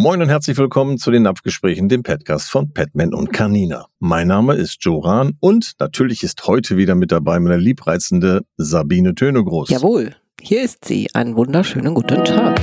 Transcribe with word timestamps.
Moin 0.00 0.22
und 0.22 0.28
herzlich 0.28 0.56
willkommen 0.56 0.96
zu 0.96 1.10
den 1.10 1.24
Napfgesprächen, 1.24 1.88
dem 1.88 2.04
Podcast 2.04 2.48
von 2.52 2.72
Petman 2.72 3.12
und 3.12 3.32
Canina. 3.32 3.86
Mein 3.98 4.28
Name 4.28 4.54
ist 4.54 4.84
Joran 4.84 5.32
und 5.40 5.72
natürlich 5.80 6.22
ist 6.22 6.46
heute 6.46 6.76
wieder 6.76 6.94
mit 6.94 7.10
dabei 7.10 7.40
meine 7.40 7.56
liebreizende 7.56 8.42
Sabine 8.56 9.16
Tönegroß. 9.16 9.70
Jawohl, 9.70 10.14
hier 10.40 10.62
ist 10.62 10.84
sie. 10.84 11.12
Einen 11.14 11.34
wunderschönen 11.34 11.94
guten 11.94 12.24
Tag. 12.24 12.60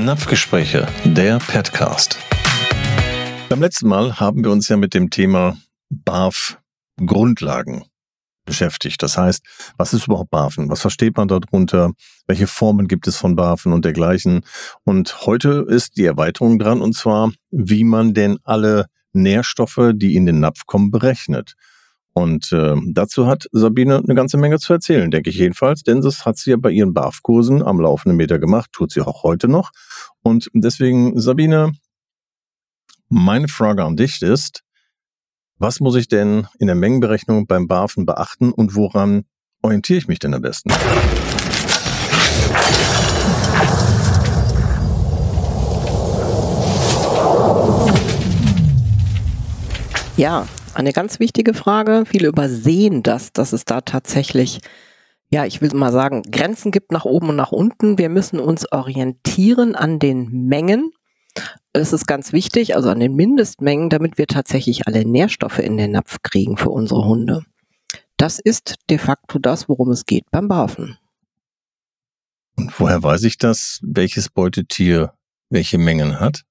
Napfgespräche, 0.00 0.88
der 1.04 1.40
Podcast. 1.40 2.16
Beim 3.50 3.60
letzten 3.60 3.88
Mal 3.88 4.18
haben 4.18 4.42
wir 4.42 4.50
uns 4.50 4.66
ja 4.70 4.78
mit 4.78 4.94
dem 4.94 5.10
Thema 5.10 5.58
BAF 5.90 6.56
Grundlagen 7.04 7.84
beschäftigt. 8.46 9.02
Das 9.02 9.18
heißt, 9.18 9.44
was 9.76 9.92
ist 9.92 10.06
überhaupt 10.06 10.30
BAFen? 10.30 10.70
Was 10.70 10.80
versteht 10.80 11.16
man 11.16 11.28
darunter? 11.28 11.92
Welche 12.26 12.46
Formen 12.46 12.88
gibt 12.88 13.06
es 13.06 13.16
von 13.16 13.36
BAFen 13.36 13.72
und 13.72 13.84
dergleichen? 13.84 14.42
Und 14.84 15.26
heute 15.26 15.66
ist 15.68 15.98
die 15.98 16.06
Erweiterung 16.06 16.58
dran, 16.58 16.80
und 16.80 16.94
zwar, 16.94 17.32
wie 17.50 17.84
man 17.84 18.14
denn 18.14 18.38
alle 18.44 18.86
Nährstoffe, 19.12 19.92
die 19.94 20.14
in 20.14 20.26
den 20.26 20.40
Napf 20.40 20.64
kommen, 20.66 20.90
berechnet. 20.90 21.54
Und 22.14 22.50
äh, 22.52 22.74
dazu 22.86 23.26
hat 23.26 23.46
Sabine 23.52 23.98
eine 23.98 24.14
ganze 24.14 24.38
Menge 24.38 24.58
zu 24.58 24.72
erzählen, 24.72 25.10
denke 25.10 25.28
ich 25.28 25.36
jedenfalls, 25.36 25.82
denn 25.82 26.00
das 26.00 26.24
hat 26.24 26.38
sie 26.38 26.50
ja 26.50 26.56
bei 26.56 26.70
ihren 26.70 26.94
BAF-Kursen 26.94 27.62
am 27.62 27.78
laufenden 27.78 28.16
Meter 28.16 28.38
gemacht, 28.38 28.70
tut 28.72 28.90
sie 28.90 29.02
auch 29.02 29.22
heute 29.22 29.48
noch. 29.48 29.70
Und 30.22 30.48
deswegen, 30.54 31.20
Sabine, 31.20 31.72
meine 33.10 33.48
Frage 33.48 33.84
an 33.84 33.96
dich 33.96 34.22
ist, 34.22 34.62
was 35.58 35.80
muss 35.80 35.96
ich 35.96 36.08
denn 36.08 36.46
in 36.58 36.66
der 36.66 36.76
Mengenberechnung 36.76 37.46
beim 37.46 37.66
BAFen 37.66 38.04
beachten 38.04 38.52
und 38.52 38.74
woran 38.74 39.24
orientiere 39.62 39.98
ich 39.98 40.08
mich 40.08 40.18
denn 40.18 40.34
am 40.34 40.42
besten? 40.42 40.70
Ja, 50.16 50.46
eine 50.74 50.92
ganz 50.92 51.20
wichtige 51.20 51.54
Frage. 51.54 52.04
Viele 52.06 52.28
übersehen 52.28 53.02
das, 53.02 53.32
dass 53.32 53.52
es 53.52 53.64
da 53.64 53.80
tatsächlich, 53.80 54.60
ja, 55.30 55.44
ich 55.46 55.60
will 55.60 55.70
mal 55.74 55.92
sagen, 55.92 56.22
Grenzen 56.30 56.70
gibt 56.70 56.92
nach 56.92 57.04
oben 57.04 57.30
und 57.30 57.36
nach 57.36 57.52
unten. 57.52 57.98
Wir 57.98 58.08
müssen 58.08 58.40
uns 58.40 58.70
orientieren 58.72 59.74
an 59.74 59.98
den 59.98 60.28
Mengen 60.30 60.92
es 61.72 61.92
ist 61.92 62.06
ganz 62.06 62.32
wichtig, 62.32 62.74
also 62.74 62.90
an 62.90 63.00
den 63.00 63.14
Mindestmengen, 63.14 63.90
damit 63.90 64.18
wir 64.18 64.26
tatsächlich 64.26 64.86
alle 64.86 65.04
Nährstoffe 65.04 65.58
in 65.58 65.76
den 65.76 65.92
Napf 65.92 66.22
kriegen 66.22 66.56
für 66.56 66.70
unsere 66.70 67.04
Hunde. 67.04 67.44
Das 68.16 68.38
ist 68.38 68.76
de 68.88 68.98
facto 68.98 69.38
das, 69.38 69.68
worum 69.68 69.90
es 69.90 70.06
geht 70.06 70.30
beim 70.30 70.48
Barfen. 70.48 70.98
Und 72.56 72.78
woher 72.80 73.02
weiß 73.02 73.24
ich 73.24 73.36
das, 73.36 73.80
welches 73.82 74.30
Beutetier 74.30 75.12
welche 75.50 75.78
Mengen 75.78 76.18
hat? 76.18 76.42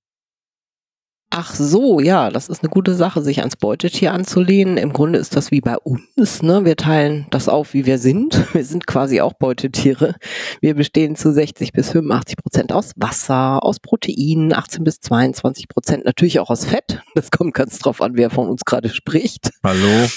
Ach 1.32 1.54
so, 1.54 2.00
ja, 2.00 2.30
das 2.30 2.48
ist 2.48 2.64
eine 2.64 2.70
gute 2.70 2.96
Sache, 2.96 3.22
sich 3.22 3.40
ans 3.40 3.58
Beutetier 3.58 4.14
anzulehnen. 4.14 4.78
Im 4.78 4.94
Grunde 4.94 5.20
ist 5.20 5.36
das 5.36 5.52
wie 5.52 5.60
bei 5.60 5.78
uns. 5.78 6.42
Ne? 6.42 6.64
Wir 6.64 6.78
teilen 6.78 7.28
das 7.32 7.50
auf, 7.50 7.74
wie 7.74 7.86
wir 7.86 7.98
sind. 7.98 8.46
Wir 8.54 8.64
sind 8.64 8.88
quasi 8.88 9.20
auch 9.20 9.34
Beutetiere. 9.34 10.16
Wir 10.62 10.76
bestehen 10.76 11.16
zu 11.16 11.34
60 11.34 11.74
bis 11.74 11.90
85 11.90 12.38
Prozent 12.38 12.72
aus 12.72 12.92
Wasser, 12.96 13.64
aus 13.64 13.80
Proteinen, 13.80 14.54
18 14.54 14.84
bis 14.84 15.00
22 15.02 15.68
Prozent 15.68 16.06
natürlich 16.06 16.40
auch 16.40 16.50
aus 16.50 16.66
Fett. 16.66 17.02
Das 17.16 17.32
kommt 17.32 17.54
ganz 17.54 17.80
drauf 17.80 18.02
an, 18.02 18.16
wer 18.16 18.30
von 18.30 18.48
uns 18.48 18.64
gerade 18.64 18.90
spricht. 18.90 19.52
Hallo. 19.64 20.08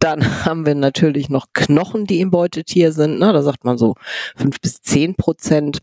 Dann 0.00 0.44
haben 0.44 0.66
wir 0.66 0.74
natürlich 0.74 1.28
noch 1.28 1.46
Knochen, 1.52 2.06
die 2.06 2.20
im 2.20 2.30
Beutetier 2.30 2.92
sind. 2.92 3.18
Ne? 3.18 3.32
Da 3.32 3.42
sagt 3.42 3.64
man 3.64 3.78
so 3.78 3.94
5 4.36 4.60
bis 4.60 4.80
10 4.80 5.14
Prozent. 5.14 5.78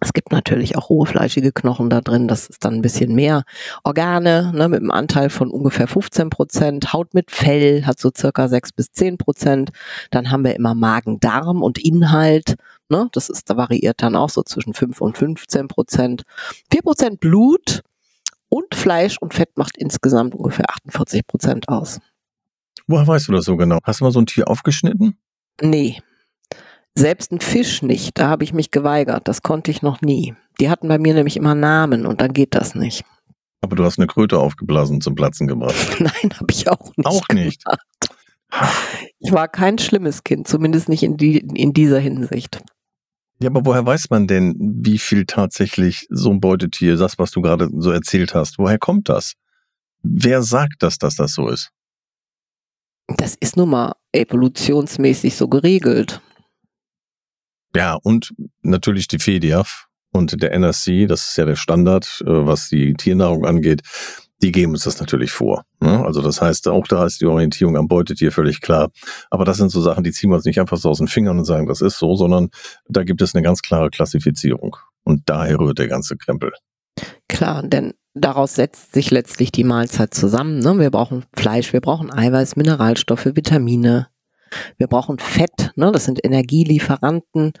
Es 0.00 0.12
gibt 0.12 0.30
natürlich 0.30 0.76
auch 0.76 0.90
rohe 0.90 1.06
fleischige 1.06 1.52
Knochen 1.52 1.88
da 1.88 2.02
drin, 2.02 2.28
das 2.28 2.48
ist 2.48 2.64
dann 2.64 2.74
ein 2.74 2.82
bisschen 2.82 3.14
mehr. 3.14 3.44
Organe 3.82 4.52
ne, 4.54 4.68
mit 4.68 4.80
einem 4.80 4.90
Anteil 4.90 5.30
von 5.30 5.50
ungefähr 5.50 5.88
15 5.88 6.28
Prozent. 6.28 6.92
Haut 6.92 7.14
mit 7.14 7.30
Fell 7.30 7.86
hat 7.86 7.98
so 7.98 8.10
circa 8.14 8.48
6 8.48 8.72
bis 8.72 8.92
10 8.92 9.16
Prozent. 9.16 9.70
Dann 10.10 10.30
haben 10.30 10.44
wir 10.44 10.54
immer 10.54 10.74
Magen, 10.74 11.18
Darm 11.20 11.62
und 11.62 11.82
Inhalt. 11.82 12.56
Ne, 12.90 13.08
das 13.12 13.30
ist, 13.30 13.48
da 13.48 13.56
variiert 13.56 14.02
dann 14.02 14.16
auch 14.16 14.28
so 14.28 14.42
zwischen 14.42 14.74
5 14.74 15.00
und 15.00 15.16
15 15.16 15.68
Prozent. 15.68 16.22
4 16.70 16.82
Prozent 16.82 17.20
Blut 17.20 17.82
und 18.50 18.74
Fleisch 18.74 19.16
und 19.18 19.32
Fett 19.32 19.56
macht 19.56 19.78
insgesamt 19.78 20.34
ungefähr 20.34 20.68
48 20.68 21.26
Prozent 21.26 21.68
aus. 21.68 22.00
Woher 22.86 23.06
weißt 23.06 23.28
du 23.28 23.32
das 23.32 23.46
so 23.46 23.56
genau? 23.56 23.78
Hast 23.82 24.00
du 24.00 24.04
mal 24.04 24.12
so 24.12 24.20
ein 24.20 24.26
Tier 24.26 24.48
aufgeschnitten? 24.48 25.16
Nee, 25.60 25.98
selbst 26.96 27.30
ein 27.30 27.40
Fisch 27.40 27.82
nicht, 27.82 28.18
da 28.18 28.28
habe 28.28 28.44
ich 28.44 28.52
mich 28.52 28.70
geweigert. 28.70 29.28
Das 29.28 29.42
konnte 29.42 29.70
ich 29.70 29.82
noch 29.82 30.00
nie. 30.00 30.34
Die 30.60 30.70
hatten 30.70 30.88
bei 30.88 30.98
mir 30.98 31.14
nämlich 31.14 31.36
immer 31.36 31.54
Namen 31.54 32.06
und 32.06 32.20
dann 32.20 32.32
geht 32.32 32.54
das 32.54 32.74
nicht. 32.74 33.04
Aber 33.60 33.76
du 33.76 33.84
hast 33.84 33.98
eine 33.98 34.06
Kröte 34.06 34.38
aufgeblasen 34.38 35.00
zum 35.00 35.14
Platzen 35.14 35.46
gebracht. 35.46 35.76
Nein, 36.00 36.32
habe 36.34 36.50
ich 36.50 36.68
auch 36.68 36.92
nicht. 36.96 37.06
Auch 37.06 37.28
nicht. 37.32 37.62
Ich 39.18 39.32
war 39.32 39.48
kein 39.48 39.78
schlimmes 39.78 40.24
Kind, 40.24 40.48
zumindest 40.48 40.88
nicht 40.88 41.02
in, 41.02 41.16
die, 41.16 41.38
in 41.38 41.72
dieser 41.72 41.98
Hinsicht. 41.98 42.60
Ja, 43.38 43.50
aber 43.50 43.66
woher 43.66 43.84
weiß 43.84 44.08
man 44.08 44.26
denn, 44.26 44.54
wie 44.58 44.98
viel 44.98 45.26
tatsächlich 45.26 46.06
so 46.08 46.30
ein 46.30 46.40
Beutetier, 46.40 46.96
das, 46.96 47.18
was 47.18 47.32
du 47.32 47.42
gerade 47.42 47.68
so 47.76 47.90
erzählt 47.90 48.34
hast, 48.34 48.58
woher 48.58 48.78
kommt 48.78 49.10
das? 49.10 49.34
Wer 50.02 50.42
sagt 50.42 50.76
das, 50.78 50.96
dass 50.98 51.16
das 51.16 51.34
so 51.34 51.48
ist? 51.48 51.70
Das 53.08 53.36
ist 53.38 53.56
nun 53.56 53.70
mal 53.70 53.94
evolutionsmäßig 54.12 55.36
so 55.36 55.48
geregelt. 55.48 56.22
Ja, 57.76 57.98
und 58.02 58.32
natürlich 58.62 59.06
die 59.06 59.18
FEDIAF 59.18 59.86
und 60.10 60.40
der 60.42 60.52
NRC, 60.52 61.06
das 61.06 61.28
ist 61.28 61.36
ja 61.36 61.44
der 61.44 61.56
Standard, 61.56 62.22
äh, 62.22 62.46
was 62.46 62.70
die 62.70 62.94
Tiernahrung 62.94 63.44
angeht, 63.44 63.82
die 64.40 64.50
geben 64.50 64.72
uns 64.72 64.84
das 64.84 64.98
natürlich 64.98 65.30
vor. 65.30 65.64
Ne? 65.80 66.02
Also 66.02 66.22
das 66.22 66.40
heißt, 66.40 66.68
auch 66.68 66.86
da 66.86 67.04
ist 67.04 67.20
die 67.20 67.26
Orientierung 67.26 67.76
am 67.76 67.86
Beutetier 67.86 68.32
völlig 68.32 68.62
klar. 68.62 68.88
Aber 69.30 69.44
das 69.44 69.58
sind 69.58 69.68
so 69.68 69.82
Sachen, 69.82 70.04
die 70.04 70.12
ziehen 70.12 70.30
wir 70.30 70.36
uns 70.36 70.46
nicht 70.46 70.58
einfach 70.58 70.78
so 70.78 70.88
aus 70.88 70.98
den 70.98 71.06
Fingern 71.08 71.38
und 71.38 71.44
sagen, 71.44 71.66
das 71.66 71.82
ist 71.82 71.98
so, 71.98 72.16
sondern 72.16 72.48
da 72.88 73.04
gibt 73.04 73.20
es 73.20 73.34
eine 73.34 73.42
ganz 73.42 73.60
klare 73.60 73.90
Klassifizierung. 73.90 74.76
Und 75.04 75.24
daher 75.26 75.58
rührt 75.58 75.78
der 75.78 75.88
ganze 75.88 76.16
Krempel. 76.16 76.52
Klar, 77.28 77.62
denn 77.62 77.92
daraus 78.14 78.54
setzt 78.54 78.94
sich 78.94 79.10
letztlich 79.10 79.52
die 79.52 79.64
Mahlzeit 79.64 80.14
zusammen. 80.14 80.60
Ne? 80.60 80.78
Wir 80.78 80.90
brauchen 80.90 81.26
Fleisch, 81.34 81.74
wir 81.74 81.82
brauchen 81.82 82.10
Eiweiß, 82.10 82.56
Mineralstoffe, 82.56 83.26
Vitamine, 83.26 84.08
wir 84.78 84.86
brauchen 84.86 85.18
Fett, 85.18 85.72
ne? 85.76 85.90
das 85.92 86.04
sind 86.04 86.24
Energielieferanten 86.24 87.52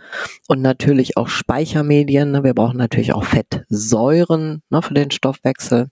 und 0.48 0.62
natürlich 0.62 1.16
auch 1.16 1.28
Speichermedien. 1.28 2.32
Ne? 2.32 2.44
Wir 2.44 2.54
brauchen 2.54 2.76
natürlich 2.76 3.12
auch 3.12 3.24
Fettsäuren 3.24 4.62
ne, 4.70 4.82
für 4.82 4.94
den 4.94 5.10
Stoffwechsel. 5.10 5.88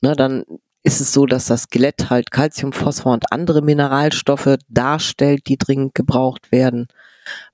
Ne, 0.00 0.14
dann 0.14 0.44
ist 0.82 1.00
es 1.00 1.12
so, 1.12 1.26
dass 1.26 1.46
das 1.46 1.62
Skelett 1.62 2.10
halt 2.10 2.30
Calcium, 2.30 2.72
Phosphor 2.72 3.12
und 3.14 3.32
andere 3.32 3.62
Mineralstoffe 3.62 4.56
darstellt, 4.68 5.48
die 5.48 5.56
dringend 5.56 5.94
gebraucht 5.94 6.52
werden. 6.52 6.88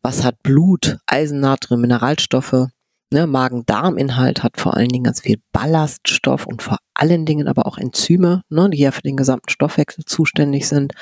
Was 0.02 0.24
hat 0.24 0.42
Blut? 0.42 0.98
Eisen, 1.06 1.40
Natrium, 1.40 1.80
Mineralstoffe. 1.80 2.66
Ne, 3.12 3.26
Magen-Darm-Inhalt 3.26 4.44
hat 4.44 4.60
vor 4.60 4.76
allen 4.76 4.88
Dingen 4.88 5.02
ganz 5.02 5.22
viel 5.22 5.38
Ballaststoff 5.52 6.46
und 6.46 6.62
vor 6.62 6.78
allen 6.94 7.26
Dingen 7.26 7.48
aber 7.48 7.66
auch 7.66 7.76
Enzyme, 7.76 8.42
ne, 8.50 8.70
die 8.70 8.78
ja 8.78 8.92
für 8.92 9.02
den 9.02 9.16
gesamten 9.16 9.50
Stoffwechsel 9.50 10.04
zuständig 10.04 10.68
sind. 10.68 10.92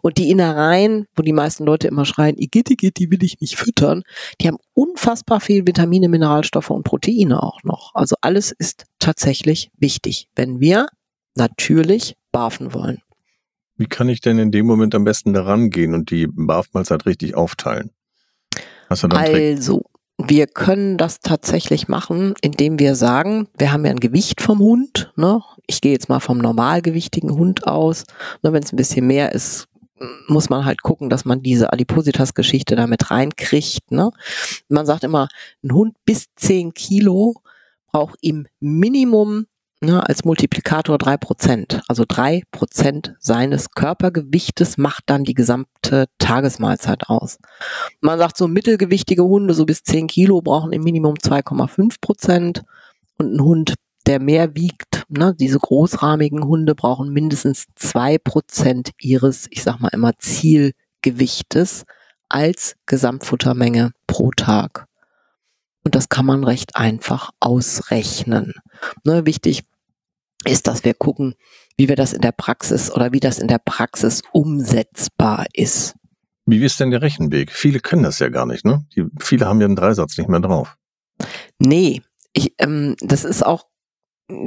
Und 0.00 0.16
die 0.16 0.30
Innereien, 0.30 1.04
wo 1.14 1.22
die 1.22 1.34
meisten 1.34 1.64
Leute 1.64 1.88
immer 1.88 2.06
schreien, 2.06 2.38
Igitt, 2.38 2.70
Igitt, 2.70 2.96
die 2.96 3.10
will 3.10 3.22
ich 3.22 3.40
nicht 3.42 3.56
füttern, 3.56 4.02
die 4.40 4.48
haben 4.48 4.56
unfassbar 4.72 5.40
viel 5.40 5.66
Vitamine, 5.66 6.08
Mineralstoffe 6.08 6.70
und 6.70 6.84
Proteine 6.84 7.42
auch 7.42 7.62
noch. 7.64 7.90
Also 7.92 8.16
alles 8.22 8.50
ist 8.50 8.86
tatsächlich 8.98 9.70
wichtig, 9.76 10.30
wenn 10.34 10.60
wir 10.60 10.86
natürlich 11.34 12.16
barfen 12.32 12.72
wollen. 12.72 13.02
Wie 13.76 13.86
kann 13.86 14.08
ich 14.08 14.22
denn 14.22 14.38
in 14.38 14.50
dem 14.50 14.66
Moment 14.66 14.94
am 14.94 15.04
besten 15.04 15.34
daran 15.34 15.68
gehen 15.68 15.92
und 15.92 16.10
die 16.10 16.28
Barfmahlzeit 16.28 17.04
richtig 17.04 17.34
aufteilen? 17.34 17.90
also, 18.88 19.87
wir 20.18 20.48
können 20.48 20.96
das 20.96 21.20
tatsächlich 21.20 21.86
machen, 21.86 22.34
indem 22.40 22.78
wir 22.80 22.96
sagen, 22.96 23.48
wir 23.56 23.72
haben 23.72 23.84
ja 23.84 23.92
ein 23.92 24.00
Gewicht 24.00 24.42
vom 24.42 24.58
Hund. 24.58 25.12
Ne? 25.16 25.40
Ich 25.66 25.80
gehe 25.80 25.92
jetzt 25.92 26.08
mal 26.08 26.18
vom 26.18 26.38
normalgewichtigen 26.38 27.30
Hund 27.30 27.66
aus. 27.66 28.04
Ne, 28.42 28.52
Wenn 28.52 28.62
es 28.64 28.72
ein 28.72 28.76
bisschen 28.76 29.06
mehr 29.06 29.32
ist, 29.32 29.68
muss 30.26 30.50
man 30.50 30.64
halt 30.64 30.82
gucken, 30.82 31.08
dass 31.08 31.24
man 31.24 31.42
diese 31.42 31.72
Adipositas-Geschichte 31.72 32.74
damit 32.76 33.10
reinkriegt. 33.10 33.90
Ne? 33.90 34.10
Man 34.68 34.86
sagt 34.86 35.04
immer, 35.04 35.28
ein 35.62 35.72
Hund 35.72 35.96
bis 36.04 36.26
10 36.34 36.74
Kilo 36.74 37.34
braucht 37.90 38.18
im 38.20 38.46
Minimum 38.60 39.46
ne, 39.80 40.06
als 40.06 40.24
Multiplikator 40.24 40.98
drei 40.98 41.16
Prozent. 41.16 41.80
Also 41.88 42.04
drei 42.06 42.42
Prozent 42.50 43.14
seines 43.18 43.70
Körpergewichtes 43.70 44.78
macht 44.78 45.04
dann 45.06 45.24
die 45.24 45.34
gesamte 45.34 46.06
Tagesmahlzeit 46.18 47.08
aus. 47.08 47.38
Man 48.00 48.18
sagt 48.18 48.36
so 48.36 48.48
mittelgewichtige 48.48 49.24
Hunde, 49.24 49.54
so 49.54 49.66
bis 49.66 49.82
zehn 49.82 50.06
Kilo, 50.06 50.40
brauchen 50.42 50.72
im 50.72 50.82
Minimum 50.82 51.14
2,5 51.14 51.96
Prozent. 52.00 52.62
Und 53.18 53.34
ein 53.34 53.40
Hund, 53.42 53.74
der 54.06 54.20
mehr 54.20 54.54
wiegt, 54.54 54.98
Ne? 55.08 55.34
Diese 55.38 55.58
großrahmigen 55.58 56.44
Hunde 56.44 56.74
brauchen 56.74 57.12
mindestens 57.12 57.64
zwei 57.74 58.18
Prozent 58.18 58.90
ihres, 59.00 59.46
ich 59.50 59.62
sag 59.62 59.80
mal 59.80 59.88
immer, 59.88 60.12
Zielgewichtes 60.18 61.84
als 62.28 62.76
Gesamtfuttermenge 62.84 63.92
pro 64.06 64.30
Tag. 64.32 64.87
Und 65.88 65.94
das 65.94 66.10
kann 66.10 66.26
man 66.26 66.44
recht 66.44 66.76
einfach 66.76 67.30
ausrechnen. 67.40 68.52
Ne, 69.04 69.24
wichtig 69.24 69.64
ist, 70.44 70.66
dass 70.66 70.84
wir 70.84 70.92
gucken, 70.92 71.34
wie 71.78 71.88
wir 71.88 71.96
das 71.96 72.12
in 72.12 72.20
der 72.20 72.32
Praxis 72.32 72.92
oder 72.92 73.14
wie 73.14 73.20
das 73.20 73.38
in 73.38 73.48
der 73.48 73.56
Praxis 73.56 74.20
umsetzbar 74.32 75.46
ist. 75.54 75.94
Wie 76.44 76.62
ist 76.62 76.78
denn 76.78 76.90
der 76.90 77.00
Rechenweg? 77.00 77.52
Viele 77.52 77.80
können 77.80 78.02
das 78.02 78.18
ja 78.18 78.28
gar 78.28 78.44
nicht, 78.44 78.66
ne? 78.66 78.84
Die, 78.94 79.06
viele 79.18 79.46
haben 79.46 79.62
ja 79.62 79.64
einen 79.64 79.76
Dreisatz 79.76 80.18
nicht 80.18 80.28
mehr 80.28 80.40
drauf. 80.40 80.76
Nee, 81.58 82.02
ich, 82.34 82.52
ähm, 82.58 82.94
das 83.00 83.24
ist 83.24 83.46
auch 83.46 83.64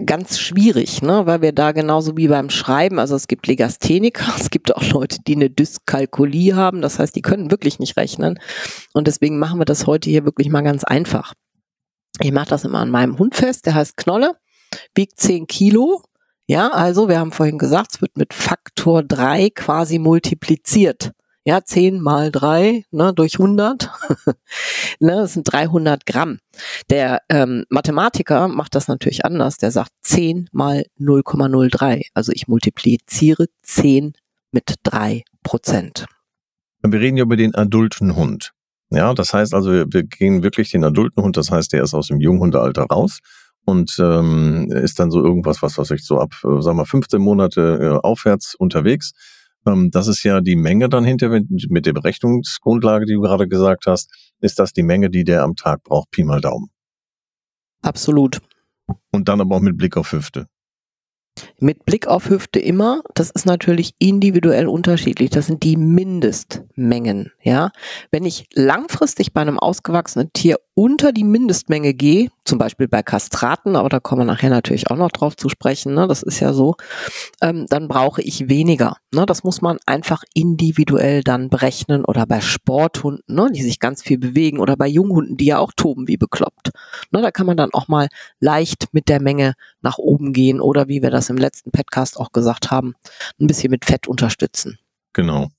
ganz 0.06 0.39
schwierig, 0.39 1.01
ne, 1.01 1.25
weil 1.25 1.42
wir 1.42 1.54
da 1.54 1.72
genauso 1.72 2.16
wie 2.16 2.28
beim 2.28 2.50
Schreiben, 2.50 3.00
also 3.00 3.16
es 3.16 3.28
gibt 3.28 3.48
Legastheniker, 3.48 4.33
es 4.39 4.50
gibt 4.50 4.75
auch 4.75 4.83
Leute, 4.92 5.18
die 5.25 5.36
eine 5.36 5.50
Dyskalkulie 5.50 6.56
haben, 6.56 6.81
das 6.81 7.00
heißt, 7.00 7.16
die 7.16 7.22
können 7.22 7.51
wirklich 7.51 7.80
nicht 7.80 7.98
rechnen. 7.98 8.39
Und 8.94 9.07
deswegen 9.07 9.39
machen 9.39 9.60
wir 9.60 9.66
das 9.66 9.88
heute 9.88 10.10
hier 10.10 10.25
wirklich 10.25 10.50
mal 10.50 10.62
ganz 10.62 10.83
einfach. 10.83 11.33
Ich 12.19 12.31
mache 12.31 12.50
das 12.50 12.63
immer 12.63 12.80
an 12.80 12.92
meinem 12.92 13.18
Hund 13.18 13.36
fest, 13.36 13.66
der 13.66 13.74
heißt 13.74 13.98
Knolle, 13.98 14.36
wiegt 14.94 15.19
10 15.19 15.48
Kilo, 15.48 16.04
ja, 16.48 16.69
also 16.69 17.07
wir 17.07 17.19
haben 17.19 17.31
vorhin 17.31 17.57
gesagt, 17.57 17.94
es 17.94 18.01
wird 18.01 18.18
mit 18.18 18.33
Faktor 18.33 19.04
3 19.04 19.51
quasi 19.51 20.00
multipliziert 20.00 21.12
ja, 21.43 21.63
10 21.63 22.01
mal 22.01 22.31
3 22.31 22.85
ne, 22.91 23.13
durch 23.13 23.39
100, 23.39 23.89
ne, 24.99 25.15
das 25.15 25.33
sind 25.33 25.51
300 25.51 26.05
Gramm. 26.05 26.39
Der 26.89 27.21
ähm, 27.29 27.65
Mathematiker 27.69 28.47
macht 28.47 28.75
das 28.75 28.88
natürlich 28.88 29.25
anders. 29.25 29.57
Der 29.57 29.71
sagt 29.71 29.91
10 30.03 30.49
mal 30.51 30.85
0,03. 30.99 32.03
Also 32.13 32.31
ich 32.31 32.47
multipliziere 32.47 33.47
10 33.63 34.13
mit 34.51 34.75
3 34.83 35.23
Prozent. 35.43 36.05
Wir 36.83 36.99
reden 36.99 37.17
ja 37.17 37.23
über 37.23 37.38
den 37.38 37.55
adulten 37.55 38.15
Hund. 38.15 38.51
Ja, 38.89 39.13
das 39.13 39.33
heißt 39.33 39.53
also, 39.53 39.71
wir 39.71 40.03
gehen 40.03 40.44
wirklich 40.44 40.71
den 40.71 40.83
adulten 40.83 41.23
Hund, 41.23 41.37
das 41.37 41.49
heißt, 41.49 41.71
der 41.71 41.83
ist 41.83 41.94
aus 41.94 42.07
dem 42.07 42.19
Junghundealter 42.19 42.83
raus 42.83 43.19
und 43.63 43.95
ähm, 43.99 44.69
ist 44.69 44.99
dann 44.99 45.11
so 45.11 45.23
irgendwas, 45.23 45.61
was 45.61 45.77
weiß 45.77 45.91
ich, 45.91 46.03
so 46.03 46.19
ab, 46.19 46.33
äh, 46.44 46.61
sagen 46.61 46.77
wir, 46.77 46.85
15 46.85 47.21
Monate 47.21 47.79
äh, 47.81 48.05
aufwärts 48.05 48.53
unterwegs. 48.55 49.13
Ähm, 49.65 49.91
das 49.91 50.07
ist 50.07 50.23
ja 50.23 50.41
die 50.41 50.55
Menge 50.55 50.89
dann 50.89 51.03
hinter 51.03 51.29
mit 51.29 51.85
der 51.85 51.93
Berechnungsgrundlage, 51.93 53.05
die 53.05 53.13
du 53.13 53.21
gerade 53.21 53.47
gesagt 53.47 53.85
hast, 53.85 54.11
ist 54.39 54.59
das 54.59 54.73
die 54.73 54.83
Menge, 54.83 55.09
die 55.09 55.23
der 55.23 55.43
am 55.43 55.55
Tag 55.55 55.83
braucht, 55.83 56.11
Pi 56.11 56.23
mal 56.23 56.41
Daumen. 56.41 56.69
Absolut. 57.81 58.41
Und 59.11 59.29
dann 59.29 59.41
aber 59.41 59.55
auch 59.55 59.61
mit 59.61 59.77
Blick 59.77 59.97
auf 59.97 60.11
Hüfte. 60.11 60.47
Mit 61.59 61.85
Blick 61.85 62.07
auf 62.07 62.29
Hüfte 62.29 62.59
immer, 62.59 63.01
das 63.13 63.31
ist 63.31 63.45
natürlich 63.45 63.93
individuell 63.99 64.67
unterschiedlich. 64.67 65.29
Das 65.29 65.45
sind 65.45 65.63
die 65.63 65.77
Mindestmengen, 65.77 67.31
ja. 67.41 67.71
Wenn 68.11 68.25
ich 68.25 68.47
langfristig 68.53 69.31
bei 69.31 69.41
einem 69.41 69.57
ausgewachsenen 69.57 70.33
Tier 70.33 70.57
unter 70.73 71.12
die 71.12 71.23
Mindestmenge 71.23 71.94
gehe, 71.94 72.29
zum 72.45 72.57
Beispiel 72.57 72.88
bei 72.88 73.03
Kastraten, 73.03 73.75
aber 73.75 73.89
da 73.89 74.00
kommen 74.00 74.21
wir 74.21 74.25
nachher 74.25 74.50
natürlich 74.50 74.89
auch 74.89 74.95
noch 74.95 75.12
drauf 75.12 75.35
zu 75.35 75.50
sprechen, 75.50 75.94
ne, 75.94 76.07
das 76.07 76.23
ist 76.23 76.39
ja 76.39 76.53
so, 76.53 76.75
ähm, 77.41 77.65
dann 77.69 77.88
brauche 77.88 78.21
ich 78.21 78.47
weniger. 78.47 78.97
Ne, 79.13 79.25
das 79.25 79.44
muss 79.44 79.62
man 79.62 79.77
einfach 79.85 80.23
individuell 80.33 81.23
dann 81.23 81.50
berechnen 81.50 82.06
oder 82.06 82.25
bei 82.25 82.39
Sporthunden, 82.41 83.35
ne, 83.35 83.50
die 83.53 83.62
sich 83.62 83.79
ganz 83.79 84.01
viel 84.01 84.18
bewegen 84.18 84.59
oder 84.59 84.77
bei 84.77 84.88
Junghunden, 84.88 85.38
die 85.38 85.45
ja 85.45 85.59
auch 85.59 85.73
toben 85.75 86.07
wie 86.07 86.18
bekloppt. 86.18 86.71
Ne, 87.12 87.21
da 87.21 87.31
kann 87.31 87.45
man 87.45 87.57
dann 87.57 87.73
auch 87.73 87.88
mal 87.88 88.07
leicht 88.39 88.88
mit 88.94 89.09
der 89.09 89.21
Menge 89.21 89.53
nach 89.81 89.97
oben 89.97 90.31
gehen 90.31 90.62
oder 90.62 90.88
wie 90.88 91.01
wir 91.01 91.12
das 91.12 91.29
im 91.29 91.38
letzten 91.38 91.71
Podcast 91.71 92.18
auch 92.18 92.31
gesagt 92.31 92.71
haben, 92.71 92.95
ein 93.39 93.47
bisschen 93.47 93.71
mit 93.71 93.85
Fett 93.85 94.07
unterstützen. 94.07 94.79
Genau. 95.13 95.50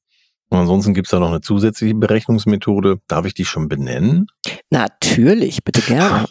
Und 0.53 0.59
ansonsten 0.59 0.93
gibt 0.93 1.07
es 1.07 1.13
da 1.13 1.19
noch 1.19 1.31
eine 1.31 1.41
zusätzliche 1.41 1.95
Berechnungsmethode. 1.95 2.99
Darf 3.09 3.25
ich 3.25 3.33
die 3.33 3.47
schon 3.47 3.69
benennen? 3.69 4.27
Natürlich, 4.69 5.65
bitte 5.65 5.81
gerne. 5.81 6.27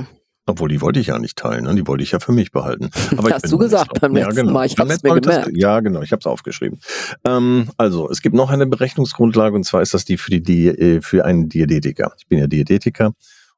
Obwohl, 0.45 0.69
die 0.69 0.79
wollte 0.79 1.00
ich 1.00 1.07
ja 1.07 1.18
nicht 1.18 1.39
teilen, 1.39 1.63
ne? 1.63 1.73
die 1.73 1.88
wollte 1.88 2.03
ich 2.03 2.12
ja 2.12 2.19
für 2.19 2.31
mich 2.31 2.51
behalten. 2.51 2.91
Aber 3.18 3.31
Hast 3.31 3.51
du 3.51 3.57
gesagt 3.57 4.00
beim 4.00 4.13
letzten 4.13 4.35
ja, 4.35 4.41
genau. 4.44 4.53
Mal, 4.53 4.68
ich 4.68 4.77
habe 4.77 4.94
es 4.94 5.01
mir 5.01 5.19
gemerkt. 5.19 5.47
Das, 5.47 5.53
ja, 5.56 5.79
genau, 5.79 6.03
ich 6.03 6.12
habe 6.12 6.19
es 6.19 6.27
aufgeschrieben. 6.27 6.79
Ähm, 7.25 7.69
also, 7.77 8.12
es 8.12 8.21
gibt 8.21 8.35
noch 8.35 8.51
eine 8.51 8.68
Berechnungsgrundlage 8.68 9.56
und 9.56 9.63
zwar 9.63 9.81
ist 9.81 9.95
das 9.95 10.06
die 10.06 10.18
für, 10.18 10.39
die, 10.39 10.68
äh, 10.68 11.01
für 11.01 11.25
einen 11.25 11.50
Diätetiker. 11.50 12.13
Ich 12.19 12.27
bin 12.27 12.38
ja 12.38 12.45
Diätetiker 12.45 13.13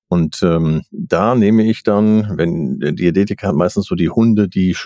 und 0.07 0.42
ähm, 0.44 0.83
da 0.92 1.36
nehme 1.36 1.63
ich 1.63 1.83
dann, 1.83 2.38
wenn 2.38 2.80
der 2.80 2.94
Diätetiker 2.94 3.50
hat 3.50 3.56
meistens 3.56 3.86
so 3.86 3.95
die 3.95 4.10
Hunde, 4.10 4.48
die 4.48 4.77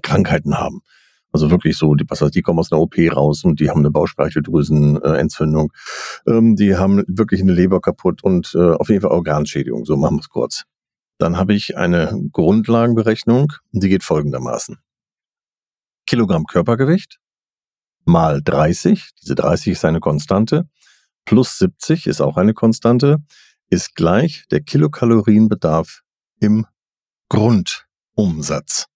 Krankheiten 0.00 0.58
haben. 0.58 0.82
Also 1.34 1.50
wirklich 1.50 1.76
so, 1.76 1.96
die, 1.96 2.04
was 2.08 2.20
heißt, 2.20 2.34
die 2.34 2.42
kommen 2.42 2.60
aus 2.60 2.70
einer 2.70 2.80
OP 2.80 2.94
raus 2.96 3.42
und 3.42 3.58
die 3.58 3.68
haben 3.68 3.80
eine 3.80 3.90
Bauchspeicheldrüsenentzündung. 3.90 5.72
Ähm, 6.28 6.54
die 6.54 6.76
haben 6.76 7.02
wirklich 7.08 7.40
eine 7.40 7.52
Leber 7.52 7.80
kaputt 7.80 8.22
und 8.22 8.54
äh, 8.54 8.74
auf 8.74 8.88
jeden 8.88 9.02
Fall 9.02 9.10
Organschädigung. 9.10 9.84
So 9.84 9.96
machen 9.96 10.16
wir 10.16 10.20
es 10.20 10.28
kurz. 10.28 10.62
Dann 11.18 11.36
habe 11.36 11.52
ich 11.52 11.76
eine 11.76 12.16
Grundlagenberechnung, 12.30 13.52
die 13.72 13.88
geht 13.88 14.04
folgendermaßen. 14.04 14.78
Kilogramm 16.06 16.46
Körpergewicht 16.46 17.18
mal 18.04 18.40
30, 18.42 19.10
diese 19.20 19.34
30 19.34 19.72
ist 19.72 19.84
eine 19.84 20.00
Konstante, 20.00 20.68
plus 21.24 21.58
70 21.58 22.06
ist 22.06 22.20
auch 22.20 22.36
eine 22.36 22.54
Konstante, 22.54 23.18
ist 23.70 23.96
gleich 23.96 24.44
der 24.50 24.60
Kilokalorienbedarf 24.60 26.02
im 26.38 26.66
Grundumsatz. 27.28 28.86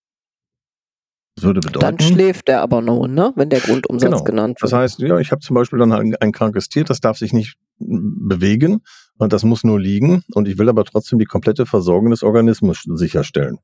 Das 1.39 1.45
würde 1.45 1.61
bedeuten. 1.61 1.97
Dann 1.97 2.01
schläft 2.01 2.49
er 2.49 2.63
aber 2.63 2.83
nur, 2.83 3.07
ne? 3.07 3.33
wenn 3.37 3.49
der 3.49 3.61
Grundumsatz 3.61 4.11
genau. 4.11 4.25
genannt 4.25 4.61
wird. 4.61 4.73
Das 4.73 4.77
heißt, 4.77 4.99
ja, 4.99 5.19
ich 5.21 5.31
habe 5.31 5.41
zum 5.41 5.55
Beispiel 5.55 5.79
dann 5.79 5.93
ein, 5.93 6.17
ein 6.17 6.33
krankes 6.33 6.69
Tier, 6.69 6.83
das 6.83 7.01
darf 7.01 7.17
sich 7.17 7.33
nicht 7.33 7.57
bewegen 7.79 8.81
und 9.19 9.33
das 9.33 9.45
muss 9.45 9.63
nur 9.63 9.79
liegen 9.79 10.25
und 10.33 10.49
ich 10.49 10.59
will 10.59 10.69
aber 10.69 10.85
trotzdem 10.85 11.21
die 11.21 11.27
komplette 11.27 11.65
Versorgung 11.65 12.11
des 12.11 12.25
Organismus 12.25 12.83
sicherstellen. 12.87 13.59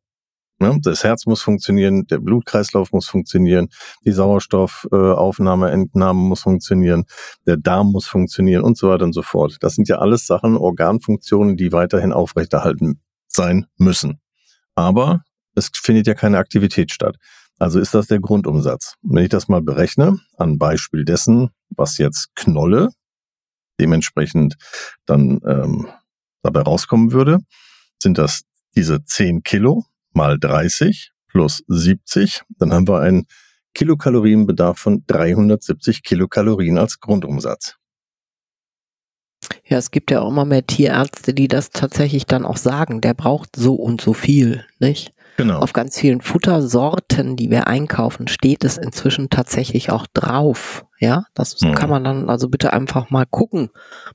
Ja, 0.60 0.76
das 0.80 1.02
Herz 1.02 1.26
muss 1.26 1.42
funktionieren, 1.42 2.06
der 2.06 2.18
Blutkreislauf 2.18 2.92
muss 2.92 3.08
funktionieren, 3.08 3.70
die 4.04 4.12
Sauerstoffaufnahme, 4.12 5.72
Entnahme 5.72 6.20
muss 6.20 6.42
funktionieren, 6.42 7.06
der 7.44 7.56
Darm 7.56 7.90
muss 7.90 8.06
funktionieren 8.06 8.62
und 8.62 8.78
so 8.78 8.88
weiter 8.88 9.04
und 9.04 9.14
so 9.14 9.22
fort. 9.22 9.56
Das 9.62 9.74
sind 9.74 9.88
ja 9.88 9.98
alles 9.98 10.28
Sachen, 10.28 10.56
Organfunktionen, 10.56 11.56
die 11.56 11.72
weiterhin 11.72 12.12
aufrechterhalten 12.12 13.00
sein 13.26 13.66
müssen. 13.78 14.20
Aber 14.76 15.24
es 15.56 15.70
findet 15.72 16.06
ja 16.06 16.14
keine 16.14 16.38
Aktivität 16.38 16.92
statt. 16.92 17.16
Also 17.58 17.78
ist 17.78 17.94
das 17.94 18.08
der 18.08 18.20
Grundumsatz. 18.20 18.94
Wenn 19.02 19.24
ich 19.24 19.30
das 19.30 19.48
mal 19.48 19.62
berechne, 19.62 20.18
an 20.36 20.58
Beispiel 20.58 21.04
dessen, 21.04 21.50
was 21.70 21.98
jetzt 21.98 22.34
Knolle 22.34 22.90
dementsprechend 23.80 24.56
dann 25.06 25.40
ähm, 25.46 25.88
dabei 26.42 26.62
rauskommen 26.62 27.12
würde, 27.12 27.38
sind 28.02 28.18
das 28.18 28.42
diese 28.76 29.04
10 29.04 29.42
Kilo 29.42 29.84
mal 30.12 30.38
30 30.38 31.12
plus 31.28 31.62
70. 31.66 32.42
Dann 32.58 32.72
haben 32.72 32.88
wir 32.88 33.00
einen 33.00 33.26
Kilokalorienbedarf 33.74 34.78
von 34.78 35.04
370 35.06 36.02
Kilokalorien 36.02 36.78
als 36.78 37.00
Grundumsatz. 37.00 37.76
Ja, 39.66 39.78
es 39.78 39.90
gibt 39.90 40.10
ja 40.10 40.20
auch 40.20 40.28
immer 40.28 40.44
mehr 40.44 40.66
Tierärzte, 40.66 41.34
die 41.34 41.48
das 41.48 41.70
tatsächlich 41.70 42.26
dann 42.26 42.44
auch 42.44 42.56
sagen. 42.56 43.00
Der 43.00 43.14
braucht 43.14 43.56
so 43.56 43.74
und 43.74 44.00
so 44.00 44.12
viel, 44.12 44.64
nicht? 44.78 45.13
Genau. 45.36 45.58
Auf 45.58 45.72
ganz 45.72 45.98
vielen 45.98 46.20
Futtersorten, 46.20 47.36
die 47.36 47.50
wir 47.50 47.66
einkaufen, 47.66 48.28
steht 48.28 48.64
es 48.64 48.78
inzwischen 48.78 49.30
tatsächlich 49.30 49.90
auch 49.90 50.06
drauf. 50.12 50.86
Ja, 51.00 51.26
das 51.34 51.60
mhm. 51.60 51.74
kann 51.74 51.90
man 51.90 52.04
dann 52.04 52.30
also 52.30 52.48
bitte 52.48 52.72
einfach 52.72 53.10
mal 53.10 53.26
gucken 53.26 53.70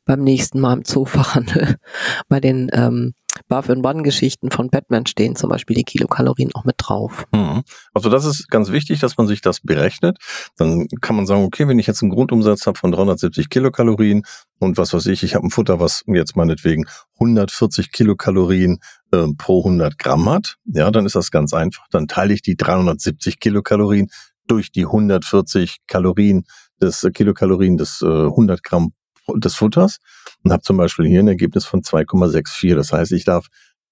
beim 0.06 0.22
nächsten 0.24 0.60
Mal 0.60 0.74
im 0.74 0.86
Zoofachhandel 0.86 1.76
bei 2.30 2.40
den 2.40 2.70
ähm, 2.74 3.14
Buff 3.48 3.70
and 3.70 3.82
Bun 3.82 4.04
Geschichten 4.04 4.52
von 4.52 4.70
Batman 4.70 5.06
stehen 5.06 5.36
zum 5.36 5.50
Beispiel 5.50 5.76
die 5.76 5.84
Kilokalorien 5.84 6.52
auch 6.54 6.66
mit 6.66 6.76
drauf. 6.78 7.26
Mhm. 7.34 7.64
Also 7.94 8.10
das 8.10 8.26
ist 8.26 8.50
ganz 8.50 8.72
wichtig, 8.72 9.00
dass 9.00 9.18
man 9.18 9.28
sich 9.28 9.42
das 9.42 9.62
berechnet. 9.62 10.18
Dann 10.58 10.88
kann 11.02 11.16
man 11.16 11.26
sagen, 11.26 11.44
okay, 11.44 11.68
wenn 11.68 11.80
ich 11.80 11.88
jetzt 11.88 12.02
einen 12.02 12.12
Grundumsatz 12.12 12.68
habe 12.68 12.78
von 12.78 12.92
370 12.92 13.50
Kilokalorien 13.50 14.24
und 14.60 14.78
was 14.78 14.94
weiß 14.94 15.06
ich, 15.08 15.24
ich 15.24 15.36
habe 15.36 15.48
ein 15.48 15.52
Futter, 15.52 15.80
was 15.80 16.04
jetzt 16.08 16.36
meinetwegen 16.36 16.86
140 17.20 17.92
Kilokalorien 17.92 18.80
äh, 19.12 19.28
pro 19.38 19.60
100 19.60 19.98
Gramm 19.98 20.30
hat, 20.30 20.56
ja, 20.66 20.92
dann 20.92 21.06
ist 21.06 21.16
das 21.16 21.32
ganz 21.32 21.54
einfach. 21.54 21.88
Dann 21.92 22.08
teile 22.08 22.34
ich 22.34 22.42
die 22.42 22.56
370 22.56 23.40
Kilokalorien 23.40 24.10
durch 24.48 24.72
die 24.72 24.86
140 24.86 25.78
Kalorien 25.88 26.46
des 26.82 27.04
äh, 27.04 27.12
Kilokalorien 27.12 27.78
des 27.78 28.02
äh, 28.02 28.06
100 28.06 28.64
Gramm 28.64 28.94
des 29.38 29.56
Futters 29.56 30.00
und 30.44 30.52
habe 30.52 30.64
zum 30.64 30.78
Beispiel 30.78 31.08
hier 31.08 31.20
ein 31.20 31.28
Ergebnis 31.28 31.66
von 31.66 31.82
2,64. 31.82 32.76
Das 32.76 32.94
heißt, 32.94 33.12
ich 33.12 33.26
darf 33.26 33.48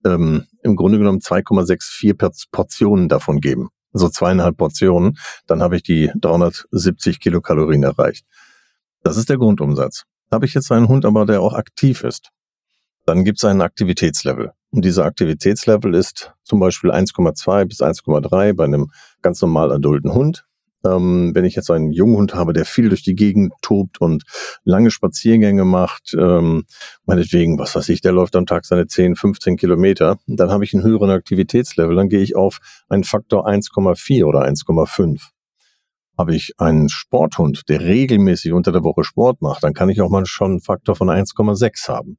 ähm, 0.05 0.45
im 0.63 0.75
Grunde 0.75 0.97
genommen 0.97 1.19
2,64 1.19 2.45
Portionen 2.51 3.09
davon 3.09 3.39
geben. 3.39 3.69
Also 3.93 4.09
zweieinhalb 4.09 4.57
Portionen. 4.57 5.17
Dann 5.47 5.61
habe 5.61 5.75
ich 5.75 5.83
die 5.83 6.11
370 6.15 7.19
Kilokalorien 7.19 7.83
erreicht. 7.83 8.25
Das 9.03 9.17
ist 9.17 9.29
der 9.29 9.37
Grundumsatz. 9.37 10.03
Habe 10.31 10.45
ich 10.45 10.53
jetzt 10.53 10.71
einen 10.71 10.87
Hund 10.87 11.05
aber, 11.05 11.25
der 11.25 11.41
auch 11.41 11.53
aktiv 11.53 12.03
ist, 12.03 12.29
dann 13.05 13.23
gibt 13.23 13.37
es 13.37 13.45
einen 13.45 13.61
Aktivitätslevel. 13.61 14.51
Und 14.71 14.83
dieser 14.83 15.05
Aktivitätslevel 15.05 15.95
ist 15.95 16.33
zum 16.43 16.59
Beispiel 16.59 16.91
1,2 16.91 17.65
bis 17.65 17.81
1,3 17.81 18.53
bei 18.53 18.65
einem 18.65 18.91
ganz 19.21 19.41
normal 19.41 19.71
adulten 19.71 20.13
Hund. 20.13 20.45
Ähm, 20.85 21.31
wenn 21.33 21.45
ich 21.45 21.55
jetzt 21.55 21.71
einen 21.71 21.91
Junghund 21.91 22.35
habe, 22.35 22.53
der 22.53 22.65
viel 22.65 22.89
durch 22.89 23.03
die 23.03 23.15
Gegend 23.15 23.53
tobt 23.61 23.99
und 23.99 24.23
lange 24.63 24.91
Spaziergänge 24.91 25.65
macht, 25.65 26.15
ähm, 26.17 26.65
meinetwegen, 27.05 27.57
was 27.57 27.75
weiß 27.75 27.89
ich, 27.89 28.01
der 28.01 28.11
läuft 28.11 28.35
am 28.35 28.45
Tag 28.45 28.65
seine 28.65 28.87
10, 28.87 29.15
15 29.15 29.57
Kilometer, 29.57 30.17
dann 30.27 30.51
habe 30.51 30.63
ich 30.63 30.73
einen 30.73 30.83
höheren 30.83 31.09
Aktivitätslevel, 31.09 31.95
dann 31.95 32.09
gehe 32.09 32.21
ich 32.21 32.35
auf 32.35 32.59
einen 32.89 33.03
Faktor 33.03 33.47
1,4 33.47 34.25
oder 34.25 34.43
1,5. 34.43 35.21
Habe 36.17 36.35
ich 36.35 36.53
einen 36.57 36.89
Sporthund, 36.89 37.69
der 37.69 37.81
regelmäßig 37.81 38.53
unter 38.53 38.71
der 38.71 38.83
Woche 38.83 39.03
Sport 39.03 39.41
macht, 39.41 39.63
dann 39.63 39.73
kann 39.73 39.89
ich 39.89 40.01
auch 40.01 40.09
mal 40.09 40.25
schon 40.25 40.51
einen 40.51 40.61
Faktor 40.61 40.95
von 40.95 41.09
1,6 41.09 41.89
haben. 41.89 42.17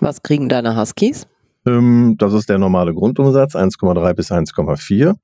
Was 0.00 0.22
kriegen 0.22 0.48
deine 0.48 0.76
Huskies? 0.76 1.26
Ähm, 1.66 2.16
das 2.18 2.32
ist 2.32 2.48
der 2.48 2.58
normale 2.58 2.94
Grundumsatz, 2.94 3.54
1,3 3.54 4.14
bis 4.14 4.30
1,4. 4.30 5.14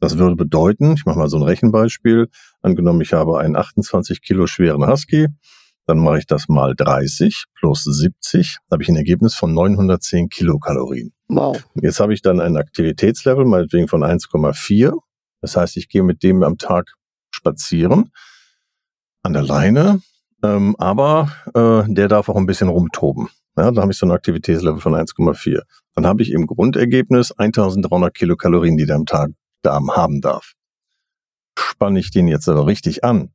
Das 0.00 0.18
würde 0.18 0.36
bedeuten, 0.36 0.94
ich 0.94 1.04
mache 1.04 1.18
mal 1.18 1.28
so 1.28 1.36
ein 1.36 1.42
Rechenbeispiel, 1.42 2.28
angenommen, 2.62 3.00
ich 3.00 3.12
habe 3.12 3.40
einen 3.40 3.56
28 3.56 4.22
Kilo 4.22 4.46
schweren 4.46 4.86
Husky, 4.86 5.26
dann 5.86 5.98
mache 5.98 6.18
ich 6.18 6.26
das 6.26 6.48
mal 6.48 6.74
30 6.76 7.44
plus 7.58 7.82
70, 7.82 8.58
habe 8.70 8.82
ich 8.82 8.88
ein 8.88 8.96
Ergebnis 8.96 9.34
von 9.34 9.54
910 9.54 10.28
Kilokalorien. 10.28 11.12
Wow. 11.28 11.62
Jetzt 11.74 11.98
habe 11.98 12.14
ich 12.14 12.22
dann 12.22 12.40
ein 12.40 12.56
Aktivitätslevel, 12.56 13.44
meinetwegen 13.44 13.88
von 13.88 14.02
1,4. 14.02 14.92
Das 15.40 15.56
heißt, 15.56 15.76
ich 15.76 15.88
gehe 15.88 16.02
mit 16.02 16.22
dem 16.22 16.42
am 16.42 16.58
Tag 16.58 16.94
spazieren, 17.30 18.10
an 19.22 19.32
der 19.32 19.42
Leine, 19.42 20.00
ähm, 20.42 20.76
aber 20.78 21.32
äh, 21.54 21.82
der 21.92 22.08
darf 22.08 22.28
auch 22.28 22.36
ein 22.36 22.46
bisschen 22.46 22.68
rumtoben. 22.68 23.28
Ja, 23.56 23.70
dann 23.70 23.80
habe 23.80 23.92
ich 23.92 23.98
so 23.98 24.06
ein 24.06 24.12
Aktivitätslevel 24.12 24.80
von 24.80 24.94
1,4. 24.94 25.62
Dann 25.94 26.06
habe 26.06 26.22
ich 26.22 26.30
im 26.30 26.46
Grundergebnis 26.46 27.32
1300 27.32 28.14
Kilokalorien, 28.14 28.76
die 28.76 28.86
der 28.86 28.96
am 28.96 29.06
Tag 29.06 29.30
Darm 29.62 29.90
haben 29.96 30.20
darf. 30.20 30.54
Spanne 31.58 31.98
ich 31.98 32.10
den 32.10 32.28
jetzt 32.28 32.48
aber 32.48 32.66
richtig 32.66 33.04
an 33.04 33.32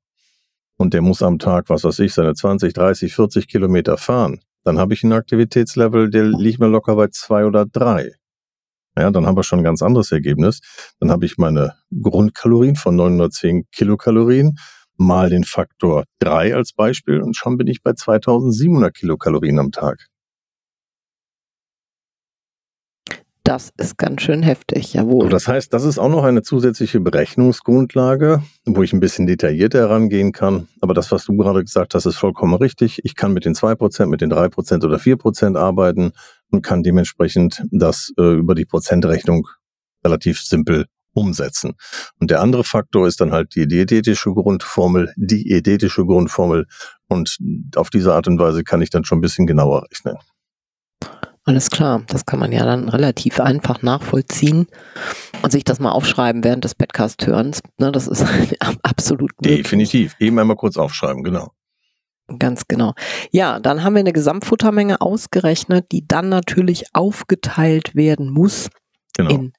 und 0.78 0.94
der 0.94 1.02
muss 1.02 1.22
am 1.22 1.40
Tag, 1.40 1.70
was 1.70 1.84
weiß 1.84 2.00
ich, 2.00 2.14
seine 2.14 2.34
20, 2.34 2.74
30, 2.74 3.14
40 3.14 3.48
Kilometer 3.48 3.98
fahren, 3.98 4.42
dann 4.64 4.80
habe 4.80 4.94
ich 4.94 5.04
ein 5.04 5.14
Aktivitätslevel, 5.14 6.10
der 6.10 6.24
liegt 6.24 6.60
mir 6.60 6.68
locker 6.68 6.96
bei 6.96 7.08
zwei 7.08 7.46
oder 7.46 7.66
drei. 7.66 8.14
Ja, 8.98 9.10
dann 9.12 9.26
haben 9.26 9.36
wir 9.36 9.44
schon 9.44 9.60
ein 9.60 9.66
ganz 9.66 9.82
anderes 9.82 10.12
Ergebnis. 10.12 10.62
Dann 11.00 11.10
habe 11.10 11.26
ich 11.26 11.38
meine 11.38 11.74
Grundkalorien 12.02 12.76
von 12.76 12.96
910 12.96 13.66
Kilokalorien 13.72 14.58
mal 14.98 15.30
den 15.30 15.44
Faktor 15.44 16.04
drei 16.20 16.56
als 16.56 16.74
Beispiel 16.74 17.22
und 17.22 17.36
schon 17.36 17.58
bin 17.58 17.68
ich 17.68 17.82
bei 17.82 17.94
2700 17.94 18.94
Kilokalorien 18.94 19.60
am 19.60 19.72
Tag. 19.72 20.08
Das 23.54 23.72
ist 23.78 24.00
ganz 24.00 24.24
schön 24.24 24.42
heftig, 24.42 24.94
jawohl. 24.94 25.30
Das 25.30 25.48
heißt, 25.48 25.72
das 25.72 25.84
ist 25.84 26.00
auch 26.00 26.10
noch 26.10 26.24
eine 26.24 26.42
zusätzliche 26.42 27.00
Berechnungsgrundlage, 27.00 28.42
wo 28.66 28.82
ich 28.82 28.94
ein 28.94 29.00
bisschen 29.00 29.28
detaillierter 29.28 29.78
herangehen 29.78 30.32
kann. 30.32 30.68
Aber 30.82 30.96
das, 30.96 31.12
was 31.12 31.26
du 31.26 31.38
gerade 31.38 31.62
gesagt 31.62 31.94
hast, 31.94 32.08
ist 32.08 32.16
vollkommen 32.16 32.56
richtig. 32.56 33.02
Ich 33.04 33.16
kann 33.16 33.32
mit 33.32 33.46
den 33.46 33.54
zwei 33.54 33.76
Prozent, 33.76 34.10
mit 34.10 34.22
den 34.22 34.32
drei 34.32 34.50
Prozent 34.50 34.84
oder 34.84 34.98
vier 34.98 35.18
Prozent 35.18 35.56
arbeiten 35.56 36.14
und 36.50 36.64
kann 36.64 36.82
dementsprechend 36.82 37.62
das 37.70 38.12
äh, 38.18 38.24
über 38.24 38.56
die 38.56 38.66
Prozentrechnung 38.66 39.48
relativ 40.04 40.42
simpel 40.42 40.88
umsetzen. 41.14 41.74
Und 42.20 42.32
der 42.32 42.42
andere 42.42 42.64
Faktor 42.64 43.06
ist 43.06 43.22
dann 43.22 43.34
halt 43.34 43.54
die 43.54 43.68
diätetische 43.68 44.32
Grundformel, 44.32 45.14
die 45.16 45.44
diätetische 45.44 46.06
Grundformel. 46.06 46.66
Und 47.08 47.38
auf 47.76 47.92
diese 47.92 48.16
Art 48.16 48.28
und 48.28 48.40
Weise 48.40 48.64
kann 48.64 48.82
ich 48.82 48.90
dann 48.90 49.06
schon 49.06 49.20
ein 49.20 49.22
bisschen 49.22 49.46
genauer 49.46 49.86
rechnen. 49.92 50.18
Alles 51.46 51.70
klar, 51.70 52.04
das 52.08 52.26
kann 52.26 52.40
man 52.40 52.54
ja 52.54 52.64
dann 52.64 52.88
relativ 52.88 53.42
einfach 53.42 53.82
nachvollziehen 53.82 54.68
und 55.42 55.52
sich 55.52 55.66
das 55.66 55.80
mal 55.80 55.92
aufschreiben 55.92 56.44
während 56.44 56.64
des 56.64 56.74
Podcast-Hörens. 56.74 57.62
Ne, 57.78 57.92
das 57.92 58.08
ist 58.08 58.26
absolut 58.82 59.32
möglich. 59.42 59.64
Definitiv. 59.64 60.16
Eben 60.20 60.40
einmal 60.40 60.56
kurz 60.56 60.78
aufschreiben, 60.78 61.22
genau. 61.22 61.52
Ganz 62.40 62.68
genau. 62.70 62.94
Ja, 63.32 63.60
dann 63.60 63.84
haben 63.84 63.96
wir 63.96 64.00
eine 64.00 64.14
Gesamtfuttermenge 64.14 65.02
ausgerechnet, 65.02 65.92
die 65.92 66.08
dann 66.08 66.30
natürlich 66.30 66.86
aufgeteilt 66.94 67.94
werden 67.94 68.30
muss 68.30 68.70
genau. 69.14 69.32
in 69.32 69.54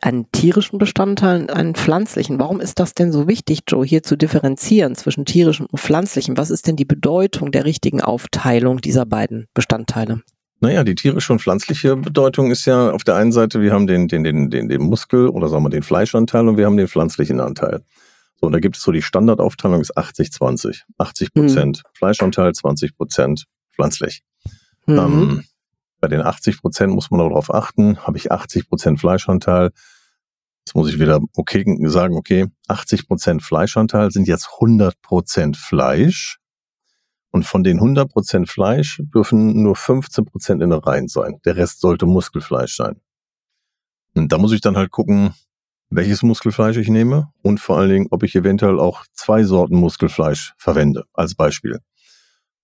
einen 0.00 0.30
tierischen 0.32 0.78
Bestandteil 0.78 1.42
und 1.42 1.52
einen 1.52 1.74
pflanzlichen. 1.74 2.40
Warum 2.40 2.60
ist 2.60 2.80
das 2.80 2.94
denn 2.94 3.12
so 3.12 3.28
wichtig, 3.28 3.60
Joe, 3.68 3.86
hier 3.86 4.02
zu 4.02 4.16
differenzieren 4.16 4.96
zwischen 4.96 5.24
tierischen 5.24 5.66
und 5.66 5.78
pflanzlichen? 5.78 6.36
Was 6.36 6.50
ist 6.50 6.66
denn 6.66 6.76
die 6.76 6.84
Bedeutung 6.84 7.52
der 7.52 7.64
richtigen 7.64 8.00
Aufteilung 8.00 8.80
dieser 8.80 9.06
beiden 9.06 9.46
Bestandteile? 9.54 10.22
Naja, 10.60 10.82
die 10.82 10.96
tierische 10.96 11.32
und 11.32 11.40
pflanzliche 11.40 11.96
Bedeutung 11.96 12.50
ist 12.50 12.64
ja 12.64 12.90
auf 12.90 13.04
der 13.04 13.14
einen 13.14 13.30
Seite, 13.30 13.60
wir 13.60 13.72
haben 13.72 13.86
den, 13.86 14.08
den, 14.08 14.24
den, 14.24 14.50
den, 14.50 14.68
den 14.68 14.82
Muskel 14.82 15.28
oder 15.28 15.48
sagen 15.48 15.62
wir 15.62 15.70
den 15.70 15.84
Fleischanteil 15.84 16.48
und 16.48 16.56
wir 16.56 16.66
haben 16.66 16.76
den 16.76 16.88
pflanzlichen 16.88 17.40
Anteil. 17.40 17.84
So, 18.40 18.46
und 18.46 18.52
da 18.52 18.60
gibt 18.60 18.76
es 18.76 18.82
so 18.82 18.90
die 18.90 19.02
Standardaufteilung 19.02 19.80
ist 19.80 19.96
80-20. 19.96 20.82
80 20.98 21.32
Prozent 21.32 21.82
mhm. 21.84 21.90
Fleischanteil, 21.94 22.52
20 22.54 22.96
Prozent 22.96 23.44
pflanzlich. 23.72 24.22
Mhm. 24.86 24.98
Ähm, 24.98 25.44
bei 26.00 26.08
den 26.08 26.22
80 26.22 26.60
Prozent 26.60 26.92
muss 26.92 27.10
man 27.10 27.20
darauf 27.20 27.52
achten, 27.52 27.98
habe 28.06 28.18
ich 28.18 28.30
80 28.30 28.68
Prozent 28.68 29.00
Fleischanteil. 29.00 29.70
Jetzt 30.64 30.74
muss 30.74 30.88
ich 30.88 31.00
wieder 31.00 31.20
okay 31.36 31.64
sagen, 31.88 32.16
okay, 32.16 32.46
80 32.68 33.08
Prozent 33.08 33.42
Fleischanteil 33.42 34.10
sind 34.10 34.28
jetzt 34.28 34.48
100 34.54 35.00
Prozent 35.02 35.56
Fleisch. 35.56 36.38
Und 37.30 37.44
von 37.44 37.62
den 37.62 37.78
100% 37.78 38.46
Fleisch 38.48 39.02
dürfen 39.14 39.62
nur 39.62 39.74
15% 39.74 40.62
Innereien 40.62 41.08
sein. 41.08 41.40
Der 41.44 41.56
Rest 41.56 41.80
sollte 41.80 42.06
Muskelfleisch 42.06 42.74
sein. 42.74 43.00
Und 44.14 44.32
da 44.32 44.38
muss 44.38 44.52
ich 44.52 44.60
dann 44.60 44.76
halt 44.76 44.90
gucken, 44.90 45.34
welches 45.90 46.22
Muskelfleisch 46.22 46.76
ich 46.76 46.88
nehme 46.88 47.32
und 47.42 47.60
vor 47.60 47.78
allen 47.78 47.90
Dingen, 47.90 48.06
ob 48.10 48.22
ich 48.22 48.34
eventuell 48.34 48.78
auch 48.78 49.04
zwei 49.12 49.42
Sorten 49.42 49.76
Muskelfleisch 49.76 50.54
verwende, 50.58 51.04
als 51.12 51.34
Beispiel. 51.34 51.80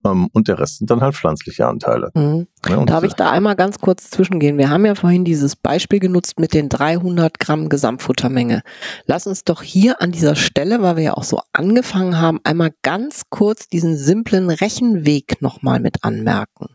Ähm, 0.05 0.29
und 0.31 0.47
der 0.47 0.59
Rest 0.59 0.77
sind 0.77 0.89
dann 0.89 1.01
halt 1.01 1.15
pflanzliche 1.15 1.67
Anteile. 1.67 2.11
Mhm. 2.13 2.47
Ja, 2.67 2.83
Darf 2.85 3.03
ich 3.03 3.13
da 3.13 3.31
einmal 3.31 3.55
ganz 3.55 3.79
kurz 3.79 4.09
zwischengehen? 4.09 4.57
Wir 4.57 4.69
haben 4.69 4.85
ja 4.85 4.95
vorhin 4.95 5.25
dieses 5.25 5.55
Beispiel 5.55 5.99
genutzt 5.99 6.39
mit 6.39 6.53
den 6.53 6.69
300 6.69 7.39
Gramm 7.39 7.69
Gesamtfuttermenge. 7.69 8.61
Lass 9.05 9.27
uns 9.27 9.43
doch 9.43 9.61
hier 9.61 10.01
an 10.01 10.11
dieser 10.11 10.35
Stelle, 10.35 10.81
weil 10.81 10.95
wir 10.95 11.03
ja 11.03 11.13
auch 11.13 11.23
so 11.23 11.41
angefangen 11.53 12.19
haben, 12.19 12.39
einmal 12.43 12.71
ganz 12.83 13.23
kurz 13.29 13.67
diesen 13.67 13.97
simplen 13.97 14.49
Rechenweg 14.49 15.41
nochmal 15.41 15.79
mit 15.79 16.03
anmerken. 16.03 16.67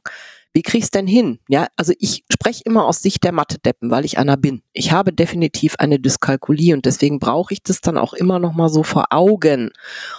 Wie 0.52 0.62
krieg 0.62 0.90
denn 0.90 1.06
hin? 1.06 1.38
Ja, 1.48 1.68
also 1.76 1.92
ich 1.98 2.24
spreche 2.30 2.62
immer 2.64 2.84
aus 2.86 3.02
Sicht 3.02 3.22
der 3.22 3.30
Mathe-Deppen, 3.30 3.90
weil 3.90 4.04
ich 4.04 4.18
einer 4.18 4.36
bin. 4.36 4.62
Ich 4.72 4.90
habe 4.90 5.12
definitiv 5.12 5.76
eine 5.78 6.00
Dyskalkulie 6.00 6.74
und 6.74 6.86
deswegen 6.86 7.20
brauche 7.20 7.54
ich 7.54 7.62
das 7.62 7.80
dann 7.80 7.96
auch 7.96 8.14
immer 8.14 8.40
noch 8.40 8.52
mal 8.52 8.68
so 8.68 8.82
vor 8.82 9.06
Augen. 9.10 9.70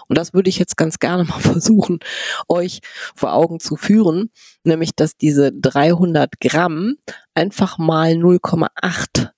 Und 0.08 0.18
das 0.18 0.34
würde 0.34 0.50
ich 0.50 0.58
jetzt 0.58 0.78
ganz 0.78 1.00
gerne 1.00 1.26
mal 1.26 1.40
versuchen, 1.40 2.00
euch 2.48 2.80
vor 3.16 3.34
Augen 3.34 3.60
zu 3.60 3.76
führen, 3.76 4.30
nämlich 4.64 4.96
dass 4.96 5.18
diese 5.18 5.52
300 5.52 6.40
Gramm 6.40 6.96
einfach 7.36 7.78
mal 7.78 8.14
0,8 8.14 9.32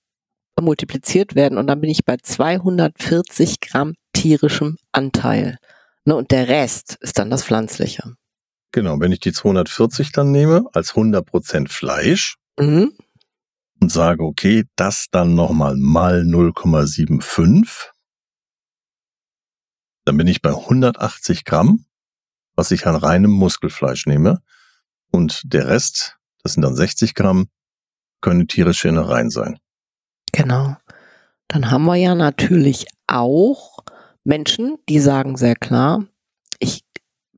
multipliziert 0.60 1.34
werden 1.34 1.58
und 1.58 1.66
dann 1.66 1.80
bin 1.80 1.90
ich 1.90 2.04
bei 2.04 2.16
240 2.16 3.60
Gramm 3.60 3.94
tierischem 4.12 4.76
Anteil. 4.92 5.58
Ne, 6.04 6.14
und 6.14 6.30
der 6.30 6.48
Rest 6.48 6.98
ist 7.00 7.18
dann 7.18 7.30
das 7.30 7.44
Pflanzliche. 7.44 8.14
Genau, 8.74 8.98
wenn 8.98 9.12
ich 9.12 9.20
die 9.20 9.32
240 9.32 10.10
dann 10.10 10.32
nehme 10.32 10.64
als 10.72 10.94
100% 10.94 11.68
Fleisch 11.68 12.38
mhm. 12.58 12.90
und 13.80 13.92
sage, 13.92 14.24
okay, 14.24 14.64
das 14.74 15.06
dann 15.12 15.36
nochmal 15.36 15.76
mal 15.76 16.22
0,75, 16.22 17.92
dann 20.04 20.16
bin 20.16 20.26
ich 20.26 20.42
bei 20.42 20.50
180 20.50 21.44
Gramm, 21.44 21.86
was 22.56 22.72
ich 22.72 22.88
an 22.88 22.96
reinem 22.96 23.30
Muskelfleisch 23.30 24.06
nehme. 24.06 24.42
Und 25.12 25.42
der 25.44 25.68
Rest, 25.68 26.18
das 26.42 26.54
sind 26.54 26.62
dann 26.62 26.74
60 26.74 27.14
Gramm, 27.14 27.46
können 28.20 28.48
tierische 28.48 28.88
Innereien 28.88 29.30
sein. 29.30 29.60
Genau. 30.32 30.76
Dann 31.46 31.70
haben 31.70 31.84
wir 31.84 31.94
ja 31.94 32.16
natürlich 32.16 32.88
auch 33.06 33.78
Menschen, 34.24 34.78
die 34.88 34.98
sagen 34.98 35.36
sehr 35.36 35.54
klar, 35.54 36.08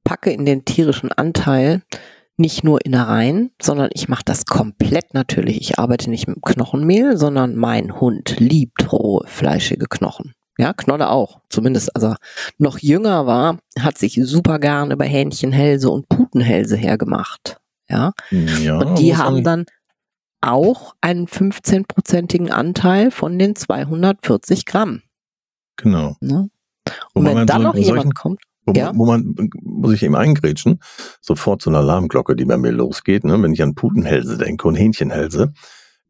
packe 0.06 0.30
in 0.30 0.46
den 0.46 0.64
tierischen 0.64 1.10
Anteil 1.10 1.82
nicht 2.36 2.62
nur 2.62 2.84
Innereien, 2.84 3.50
sondern 3.60 3.90
ich 3.92 4.08
mache 4.08 4.22
das 4.24 4.46
komplett 4.46 5.14
natürlich. 5.14 5.60
Ich 5.60 5.78
arbeite 5.78 6.08
nicht 6.10 6.28
mit 6.28 6.42
Knochenmehl, 6.42 7.16
sondern 7.16 7.56
mein 7.56 7.98
Hund 7.98 8.38
liebt 8.38 8.92
rohe, 8.92 9.26
fleischige 9.26 9.86
Knochen. 9.86 10.32
Ja, 10.58 10.72
Knolle 10.72 11.10
auch. 11.10 11.40
Zumindest, 11.50 11.94
als 11.96 12.04
er 12.04 12.16
noch 12.56 12.78
jünger 12.78 13.26
war, 13.26 13.58
hat 13.78 13.98
sich 13.98 14.20
super 14.22 14.58
gern 14.58 14.90
über 14.90 15.04
Hähnchenhälse 15.04 15.90
und 15.90 16.08
Putenhälse 16.08 16.76
hergemacht. 16.76 17.58
Ja. 17.88 18.12
ja 18.30 18.78
und 18.78 18.98
die 18.98 19.16
haben 19.16 19.42
dann 19.42 19.64
auch 20.40 20.94
einen 21.00 21.26
15-prozentigen 21.26 22.50
Anteil 22.50 23.10
von 23.10 23.38
den 23.38 23.56
240 23.56 24.66
Gramm. 24.66 25.02
Genau. 25.76 26.16
Ne? 26.20 26.48
Und 27.12 27.24
wenn 27.24 27.46
dann 27.46 27.62
noch 27.62 27.74
jemand 27.74 28.14
kommt. 28.14 28.40
Wo, 28.66 28.72
ja. 28.72 28.86
man, 28.86 28.98
wo 28.98 29.04
man, 29.06 29.50
muss 29.62 29.94
ich 29.94 30.02
eben 30.02 30.16
eingrätschen, 30.16 30.80
sofort 31.20 31.62
so 31.62 31.70
eine 31.70 31.78
Alarmglocke, 31.78 32.34
die 32.34 32.44
bei 32.44 32.56
mir 32.56 32.72
losgeht, 32.72 33.24
ne? 33.24 33.40
wenn 33.40 33.52
ich 33.52 33.62
an 33.62 33.74
Putenhälse 33.74 34.36
denke 34.36 34.66
und 34.66 34.74
Hähnchenhälse. 34.74 35.52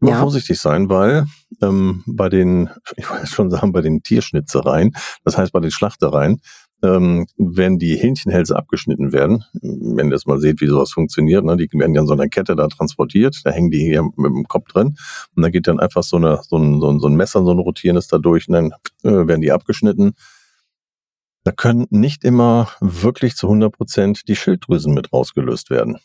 Nur 0.01 0.11
ja. 0.11 0.21
vorsichtig 0.21 0.61
sein, 0.61 0.91
weil 0.91 1.27
ähm, 1.63 2.03
bei 2.07 2.29
den, 2.29 2.69
ich 2.97 3.09
wollte 3.09 3.27
schon 3.27 3.51
sagen, 3.51 3.73
bei 3.73 3.81
den 3.81 4.03
Tierschnitzereien, 4.03 4.93
das 5.25 5.39
heißt 5.39 5.53
bei 5.53 5.61
den 5.61 5.71
Schlachtereien, 5.71 6.41
ähm, 6.83 7.27
wenn 7.39 7.79
die 7.79 7.97
Hähnchenhälse 7.97 8.57
abgeschnitten 8.57 9.13
werden, 9.13 9.45
wenn 9.63 10.09
ihr 10.09 10.13
das 10.13 10.27
mal 10.27 10.39
seht, 10.39 10.61
wie 10.61 10.67
sowas 10.67 10.93
funktioniert, 10.93 11.45
ne, 11.45 11.57
die 11.57 11.69
werden 11.73 11.95
ja 11.95 12.03
in 12.03 12.07
so 12.07 12.13
einer 12.13 12.29
Kette 12.29 12.55
da 12.55 12.69
transportiert, 12.69 13.41
da 13.45 13.51
hängen 13.51 13.71
die 13.71 13.81
hier 13.81 14.03
mit 14.03 14.27
dem 14.27 14.45
Kopf 14.45 14.69
drin 14.69 14.97
und 15.35 15.43
da 15.43 15.49
geht 15.49 15.67
dann 15.67 15.81
einfach 15.81 16.03
so, 16.03 16.17
eine, 16.17 16.41
so, 16.43 16.59
ein, 16.59 16.81
so, 16.81 16.91
ein, 16.91 17.01
so 17.01 17.09
ein 17.09 17.15
Messer, 17.15 17.43
so 17.43 17.53
ein 17.53 17.59
rotierendes 17.59 18.09
da 18.09 18.19
durch 18.19 18.49
und 18.49 18.55
dann 18.55 18.73
äh, 19.03 19.27
werden 19.27 19.41
die 19.41 19.53
abgeschnitten. 19.53 20.13
Da 21.47 21.53
können 21.53 21.87
nicht 21.91 22.25
immer 22.25 22.73
wirklich 22.81 23.37
zu 23.37 23.47
100 23.47 23.73
Prozent 23.73 24.27
die 24.27 24.35
Schilddrüsen 24.35 24.93
mit 24.93 25.13
rausgelöst 25.13 25.71
werden. 25.71 25.97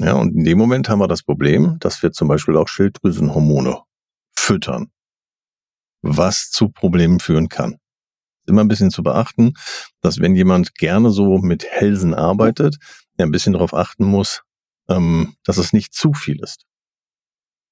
Ja, 0.00 0.14
und 0.14 0.34
in 0.34 0.42
dem 0.42 0.58
Moment 0.58 0.88
haben 0.88 0.98
wir 0.98 1.06
das 1.06 1.22
Problem, 1.22 1.76
dass 1.78 2.02
wir 2.02 2.10
zum 2.10 2.26
Beispiel 2.26 2.56
auch 2.56 2.66
Schilddrüsenhormone 2.66 3.80
füttern, 4.36 4.90
was 6.02 6.50
zu 6.50 6.70
Problemen 6.70 7.20
führen 7.20 7.48
kann. 7.48 7.78
Immer 8.48 8.64
ein 8.64 8.68
bisschen 8.68 8.90
zu 8.90 9.04
beachten, 9.04 9.52
dass 10.00 10.18
wenn 10.18 10.34
jemand 10.34 10.74
gerne 10.74 11.10
so 11.10 11.38
mit 11.38 11.64
Hälsen 11.64 12.14
arbeitet, 12.14 12.78
er 13.16 13.26
ein 13.26 13.30
bisschen 13.30 13.52
darauf 13.52 13.74
achten 13.74 14.06
muss, 14.06 14.42
ähm, 14.88 15.36
dass 15.44 15.56
es 15.56 15.72
nicht 15.72 15.94
zu 15.94 16.14
viel 16.14 16.42
ist. 16.42 16.64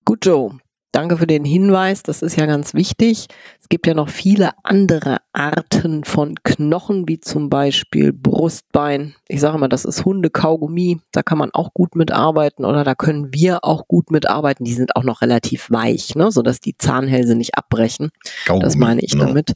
Gut, 0.04 0.25
Joe. 0.25 0.56
Danke 0.96 1.18
für 1.18 1.26
den 1.26 1.44
Hinweis, 1.44 2.02
das 2.02 2.22
ist 2.22 2.36
ja 2.36 2.46
ganz 2.46 2.72
wichtig. 2.72 3.26
Es 3.60 3.68
gibt 3.68 3.86
ja 3.86 3.92
noch 3.92 4.08
viele 4.08 4.52
andere 4.62 5.18
Arten 5.34 6.04
von 6.04 6.36
Knochen, 6.42 7.06
wie 7.06 7.20
zum 7.20 7.50
Beispiel 7.50 8.14
Brustbein. 8.14 9.14
Ich 9.28 9.42
sage 9.42 9.58
mal, 9.58 9.68
das 9.68 9.84
ist 9.84 10.06
Hundekaugummi, 10.06 10.98
da 11.12 11.22
kann 11.22 11.36
man 11.36 11.50
auch 11.52 11.74
gut 11.74 11.96
mitarbeiten 11.96 12.64
oder 12.64 12.82
da 12.82 12.94
können 12.94 13.34
wir 13.34 13.62
auch 13.62 13.86
gut 13.88 14.10
mitarbeiten. 14.10 14.64
Die 14.64 14.72
sind 14.72 14.96
auch 14.96 15.04
noch 15.04 15.20
relativ 15.20 15.70
weich, 15.70 16.14
ne, 16.14 16.32
sodass 16.32 16.60
die 16.60 16.78
Zahnhälse 16.78 17.34
nicht 17.34 17.58
abbrechen. 17.58 18.08
Kaugummi, 18.46 18.64
das 18.64 18.76
meine 18.76 19.02
ich 19.02 19.10
genau. 19.10 19.26
damit. 19.26 19.52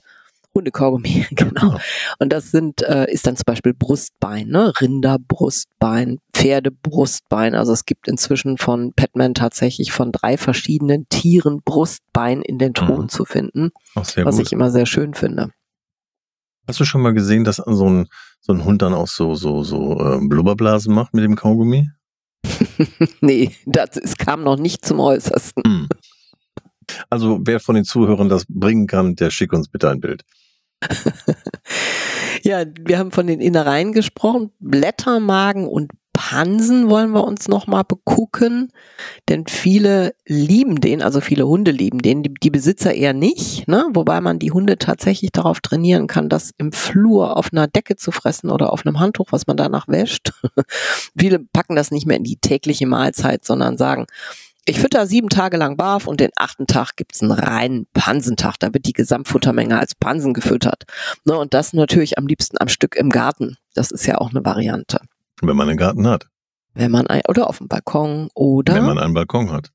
Hundekaugummi, 0.54 1.26
genau. 1.30 1.78
Und 2.19 2.33
das 2.33 2.50
sind, 2.50 2.83
äh, 2.83 3.11
ist 3.11 3.26
dann 3.26 3.37
zum 3.37 3.45
Beispiel 3.47 3.73
Brustbein, 3.73 4.49
ne? 4.49 4.73
Rinderbrustbein, 4.80 6.19
Pferdebrustbein. 6.33 7.54
Also 7.54 7.73
es 7.73 7.85
gibt 7.85 8.09
inzwischen 8.09 8.59
von 8.59 8.92
Petman 8.95 9.35
tatsächlich 9.35 9.92
von 9.92 10.12
drei 10.12 10.37
verschiedenen 10.37 11.09
Tieren 11.09 11.62
Brustbein 11.64 12.42
in 12.42 12.59
den 12.59 12.75
Truhen 12.75 13.02
mhm. 13.02 13.09
zu 13.09 13.25
finden, 13.25 13.71
was 13.95 14.14
gut. 14.14 14.47
ich 14.47 14.52
immer 14.52 14.71
sehr 14.71 14.87
schön 14.87 15.14
finde. 15.14 15.50
Hast 16.66 16.80
du 16.80 16.85
schon 16.85 17.02
mal 17.02 17.14
gesehen, 17.14 17.45
dass 17.45 17.57
so 17.57 17.88
ein, 17.88 18.09
so 18.40 18.52
ein 18.52 18.64
Hund 18.64 18.83
dann 18.83 18.95
auch 18.95 19.09
so, 19.09 19.35
so, 19.35 19.62
so 19.62 19.99
äh, 19.99 20.19
Blubberblasen 20.21 20.95
macht 20.95 21.14
mit 21.14 21.25
dem 21.25 21.37
Kaugummi? 21.37 21.90
nee, 23.21 23.50
das 23.66 23.97
es 23.97 24.16
kam 24.16 24.42
noch 24.42 24.57
nicht 24.57 24.85
zum 24.85 25.00
Äußersten. 25.00 25.62
Mhm. 25.66 25.88
Also 27.09 27.40
wer 27.42 27.61
von 27.61 27.75
den 27.75 27.85
Zuhörern 27.85 28.28
das 28.28 28.45
bringen 28.49 28.87
kann, 28.87 29.14
der 29.14 29.30
schickt 29.30 29.54
uns 29.54 29.69
bitte 29.69 29.90
ein 29.90 30.00
Bild. 30.00 30.25
ja, 32.42 32.64
wir 32.80 32.99
haben 32.99 33.12
von 33.12 33.26
den 33.26 33.40
Innereien 33.40 33.92
gesprochen. 33.92 34.50
Blättermagen 34.58 35.66
und 35.66 35.90
Pansen 36.12 36.90
wollen 36.90 37.12
wir 37.12 37.25
uns 37.25 37.49
nochmal 37.49 37.84
begucken, 37.84 38.72
denn 39.28 39.46
viele 39.46 40.14
lieben 40.26 40.80
den, 40.80 41.02
also 41.02 41.20
viele 41.20 41.46
Hunde 41.46 41.70
lieben 41.70 42.00
den, 42.00 42.22
die, 42.22 42.34
die, 42.34 42.50
Besitzer 42.50 42.92
eher 42.92 43.14
nicht, 43.14 43.68
ne? 43.68 43.87
wobei 43.94 44.20
man 44.20 44.38
die 44.38 44.50
Hunde 44.50 44.76
tatsächlich 44.76 45.30
darauf 45.32 45.60
trainieren 45.60 46.08
kann, 46.08 46.28
das 46.28 46.52
im 46.58 46.72
Flur 46.72 47.37
auf 47.37 47.52
einer 47.52 47.68
Decke 47.68 47.96
zu 47.96 48.10
fressen 48.10 48.50
oder 48.50 48.72
auf 48.72 48.84
einem 48.84 48.99
Handtuch, 48.99 49.28
was 49.30 49.46
man 49.46 49.56
danach 49.56 49.88
wäscht. 49.88 50.32
viele 51.18 51.38
packen 51.38 51.75
das 51.75 51.90
nicht 51.90 52.06
mehr 52.06 52.16
in 52.16 52.25
die 52.25 52.37
tägliche 52.37 52.87
Mahlzeit, 52.87 53.44
sondern 53.44 53.78
sagen, 53.78 54.06
ich 54.67 54.79
fütter 54.79 55.07
sieben 55.07 55.29
Tage 55.29 55.57
lang 55.57 55.76
barf 55.76 56.07
und 56.07 56.21
den 56.21 56.31
achten 56.37 56.67
Tag 56.67 56.97
gibt's 56.97 57.23
einen 57.23 57.33
reinen 57.33 57.87
Pansentag. 57.95 58.57
Da 58.61 58.73
wird 58.73 58.87
die 58.87 58.93
Gesamtfuttermenge 58.93 59.79
als 59.79 59.95
Pansen 59.95 60.35
gefüttert. 60.35 60.85
Ne, 61.25 61.37
und 61.37 61.55
das 61.55 61.73
natürlich 61.73 62.19
am 62.19 62.26
liebsten 62.26 62.59
am 62.61 62.69
Stück 62.69 62.97
im 62.97 63.11
Garten. 63.11 63.57
Das 63.75 63.90
ist 63.90 64.07
ja 64.07 64.19
auch 64.19 64.31
eine 64.31 64.45
Variante. 64.45 65.00
Wenn 65.40 65.57
man 65.57 65.69
einen 65.69 65.79
Garten 65.79 66.07
hat. 66.07 66.26
Wenn 66.75 66.90
man 66.90 67.07
ein, 67.07 67.23
oder 67.29 67.49
auf 67.49 67.59
dem 67.59 67.69
Balkon 67.69 68.29
oder. 68.35 68.75
Wenn 68.75 68.85
man 68.85 68.99
einen 68.99 69.15
Balkon 69.15 69.50
hat. 69.50 69.71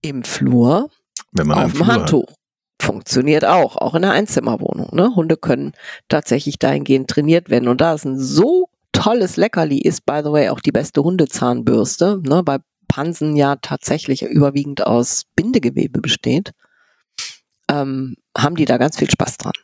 Im 0.00 0.22
Flur. 0.22 0.88
Wenn 1.32 1.46
man 1.46 1.64
auf 1.64 1.72
dem 1.72 1.86
Handtuch. 1.86 2.28
Hat. 2.28 2.36
Funktioniert 2.80 3.44
auch, 3.44 3.76
auch 3.76 3.94
in 3.94 4.02
der 4.02 4.10
Einzimmerwohnung. 4.10 4.88
Ne? 4.92 5.14
Hunde 5.14 5.36
können 5.36 5.72
tatsächlich 6.08 6.58
dahingehend 6.58 7.08
trainiert 7.08 7.48
werden. 7.48 7.68
Und 7.68 7.80
da 7.80 7.94
es 7.94 8.04
ein 8.04 8.18
so 8.18 8.70
tolles 8.90 9.36
Leckerli 9.36 9.78
ist, 9.78 10.04
by 10.04 10.20
the 10.24 10.32
way, 10.32 10.48
auch 10.48 10.58
die 10.58 10.72
beste 10.72 11.04
Hundezahnbürste. 11.04 12.20
Ne? 12.24 12.42
Bei 12.42 12.58
Pansen 12.92 13.36
ja 13.36 13.56
tatsächlich 13.56 14.20
überwiegend 14.20 14.86
aus 14.86 15.22
Bindegewebe 15.34 16.02
besteht, 16.02 16.52
ähm, 17.70 18.16
haben 18.36 18.54
die 18.54 18.66
da 18.66 18.76
ganz 18.76 18.98
viel 18.98 19.10
Spaß 19.10 19.38
dran. 19.38 19.54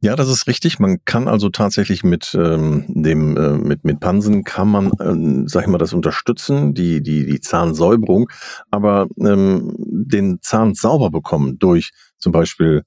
Ja, 0.00 0.16
das 0.16 0.28
ist 0.28 0.48
richtig. 0.48 0.80
Man 0.80 0.98
kann 1.04 1.28
also 1.28 1.50
tatsächlich 1.50 2.02
mit 2.02 2.34
ähm, 2.34 2.84
dem 2.88 3.36
äh, 3.36 3.52
mit 3.58 3.84
mit 3.84 4.00
Pansen 4.00 4.42
kann 4.42 4.66
man, 4.66 4.90
ähm, 5.00 5.46
sag 5.46 5.62
ich 5.62 5.68
mal, 5.68 5.78
das 5.78 5.92
unterstützen, 5.92 6.74
die 6.74 7.00
die 7.00 7.26
die 7.26 7.40
Zahnsäuberung, 7.40 8.28
aber 8.72 9.06
ähm, 9.20 9.76
den 9.78 10.38
Zahn 10.42 10.74
sauber 10.74 11.10
bekommen 11.10 11.60
durch 11.60 11.90
zum 12.18 12.32
Beispiel 12.32 12.82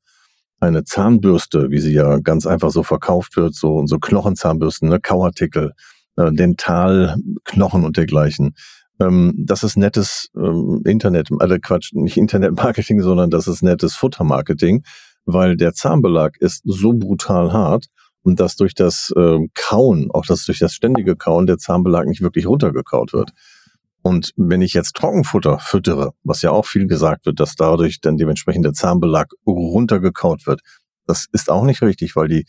eine 0.60 0.84
Zahnbürste, 0.84 1.70
wie 1.70 1.80
sie 1.80 1.94
ja 1.94 2.20
ganz 2.20 2.46
einfach 2.46 2.72
so 2.72 2.84
verkauft 2.84 3.38
wird, 3.38 3.56
so 3.56 3.86
so 3.86 4.00
Knochenzahnbürsten, 4.00 4.90
ne, 4.90 5.00
Kauartikel, 5.00 5.72
äh, 6.18 6.32
Dentalknochen 6.34 7.86
und 7.86 7.96
dergleichen 7.96 8.54
ähm, 9.02 9.34
das 9.38 9.64
ist 9.64 9.78
nettes 9.78 10.30
ähm, 10.36 10.82
Internet, 10.86 11.30
also 11.40 11.56
Quatsch, 11.62 11.94
nicht 11.94 12.18
Internetmarketing, 12.18 13.02
sondern 13.02 13.30
das 13.30 13.48
ist 13.48 13.64
nettes 13.64 13.96
Futtermarketing, 13.96 14.84
weil 15.26 15.58
der 15.58 15.74
Zahnbelag 15.74 16.38
ist 16.40 16.62
so 16.66 16.94
brutal 16.94 17.52
hart 17.52 17.88
und 18.24 18.40
dass 18.40 18.56
durch 18.56 18.76
das 18.76 19.12
ähm, 19.18 19.50
Kauen, 19.56 20.10
auch 20.12 20.26
das 20.26 20.46
durch 20.46 20.60
das 20.60 20.74
ständige 20.74 21.16
Kauen, 21.16 21.48
der 21.48 21.58
Zahnbelag 21.58 22.06
nicht 22.06 22.22
wirklich 22.22 22.48
runtergekaut 22.48 23.14
wird. 23.14 23.32
Und 24.04 24.32
wenn 24.36 24.62
ich 24.62 24.74
jetzt 24.74 24.96
Trockenfutter 24.96 25.60
füttere, 25.60 26.14
was 26.24 26.42
ja 26.42 26.52
auch 26.52 26.66
viel 26.66 26.88
gesagt 26.88 27.26
wird, 27.26 27.40
dass 27.40 27.56
dadurch 27.56 28.02
dann 28.02 28.18
dementsprechend 28.18 28.66
der 28.66 28.74
Zahnbelag 28.74 29.28
runtergekaut 29.46 30.48
wird, 30.48 30.62
das 31.06 31.28
ist 31.32 31.50
auch 31.50 31.66
nicht 31.66 31.82
richtig, 31.82 32.16
weil 32.16 32.28
die 32.28 32.46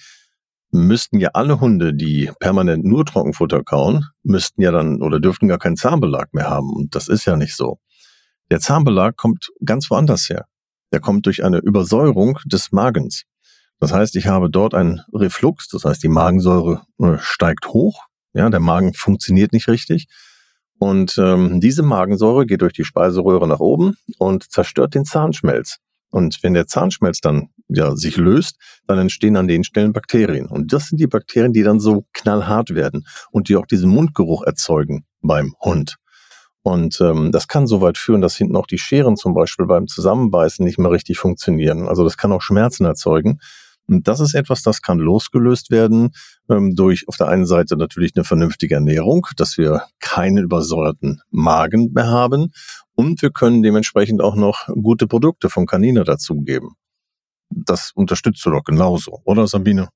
müssten 0.73 1.21
ja 1.21 1.31
alle 1.35 1.61
Hunde, 1.61 1.95
die 1.95 2.31
permanent 2.41 2.85
nur 2.85 3.05
Trockenfutter 3.05 3.63
kauen, 3.63 4.07
müssten 4.23 4.63
ja 4.63 4.73
dann 4.73 5.03
oder 5.03 5.21
dürften 5.21 5.47
gar 5.47 5.59
keinen 5.59 5.77
Zahnbelag 5.77 6.33
mehr 6.33 6.49
haben. 6.49 6.73
Und 6.75 6.95
das 6.95 7.09
ist 7.09 7.27
ja 7.27 7.37
nicht 7.37 7.55
so. 7.55 7.79
Der 8.51 8.59
Zahnbelag 8.59 9.17
kommt 9.17 9.51
ganz 9.65 9.91
woanders 9.91 10.29
her. 10.29 10.47
Der 10.93 11.01
kommt 11.01 11.27
durch 11.27 11.45
eine 11.45 11.59
Übersäuerung 11.59 12.39
des 12.47 12.73
Magens. 12.73 13.25
Das 13.79 13.93
heißt, 13.93 14.17
ich 14.17 14.27
habe 14.27 14.49
dort 14.51 14.75
einen 14.75 15.03
Reflux, 15.13 15.69
das 15.69 15.85
heißt, 15.85 16.03
die 16.03 16.09
Magensäure 16.09 16.83
äh, 16.99 17.19
steigt 17.19 17.67
hoch. 17.69 18.05
Ja, 18.33 18.49
der 18.49 18.61
Magen 18.61 18.95
funktioniert 18.95 19.53
nicht 19.53 19.69
richtig. 19.69 20.07
Und 20.79 21.17
ähm, 21.19 21.61
diese 21.61 21.83
Magensäure 21.83 22.47
geht 22.47 22.63
durch 22.63 22.73
die 22.73 22.85
Speiseröhre 22.85 23.47
nach 23.47 23.61
oben 23.61 23.95
und 24.19 24.51
zerstört 24.51 24.95
den 24.95 25.05
Zahnschmelz. 25.05 25.79
Und 26.11 26.43
wenn 26.43 26.55
der 26.55 26.67
Zahnschmelz 26.67 27.21
dann 27.21 27.51
ja, 27.75 27.97
sich 27.97 28.17
löst, 28.17 28.57
dann 28.87 28.99
entstehen 28.99 29.37
an 29.37 29.49
den 29.49 29.65
Stellen 29.65 29.93
Bakterien. 29.93 30.47
Und 30.47 30.73
das 30.73 30.89
sind 30.89 31.01
die 31.01 31.07
Bakterien, 31.07 31.53
die 31.53 31.63
dann 31.63 31.81
so 31.81 32.07
knallhart 32.13 32.75
werden 32.75 33.07
und 33.31 33.49
die 33.49 33.57
auch 33.57 33.67
diesen 33.67 33.91
Mundgeruch 33.91 34.45
erzeugen 34.45 35.05
beim 35.21 35.55
Hund. 35.61 35.97
Und 36.63 37.01
ähm, 37.01 37.33
das 37.33 37.49
kann 37.49 37.67
so 37.67 37.81
weit 37.81 37.99
führen, 37.99 38.21
dass 38.21 38.37
hinten 38.37 38.57
auch 38.57 38.67
die 38.67 38.79
Scheren 38.79 39.17
zum 39.17 39.35
Beispiel 39.35 39.67
beim 39.67 39.89
Zusammenbeißen 39.89 40.65
nicht 40.65 40.79
mehr 40.79 40.93
richtig 40.93 41.19
funktionieren. 41.19 41.89
Also 41.89 42.05
das 42.05 42.17
kann 42.17 42.33
auch 42.33 42.43
Schmerzen 42.43 42.85
erzeugen. 42.85 43.41
Und 43.89 44.07
das 44.07 44.21
ist 44.21 44.35
etwas, 44.35 44.63
das 44.63 44.81
kann 44.81 44.99
losgelöst 44.99 45.71
werden 45.71 46.11
ähm, 46.49 46.75
durch 46.75 47.09
auf 47.09 47.17
der 47.17 47.29
einen 47.29 47.47
Seite 47.47 47.77
natürlich 47.77 48.13
eine 48.15 48.25
vernünftige 48.25 48.77
Ernährung, 48.77 49.27
dass 49.37 49.59
wir 49.59 49.83
keinen 49.99 50.39
übersäuerten 50.39 51.21
Magen 51.31 51.91
mehr 51.93 52.07
haben 52.07 52.53
und 52.95 53.23
wir 53.23 53.31
können 53.31 53.63
dementsprechend 53.63 54.23
auch 54.23 54.37
noch 54.37 54.69
gute 54.69 55.07
Produkte 55.07 55.51
vom 55.51 55.67
Kaniner 55.67 56.05
dazugeben. 56.05 56.77
Das 57.55 57.93
unterstützt 57.95 58.45
du 58.45 58.51
doch 58.51 58.65
genauso, 58.65 59.21
oder 59.25 59.47
Sabine? 59.47 59.89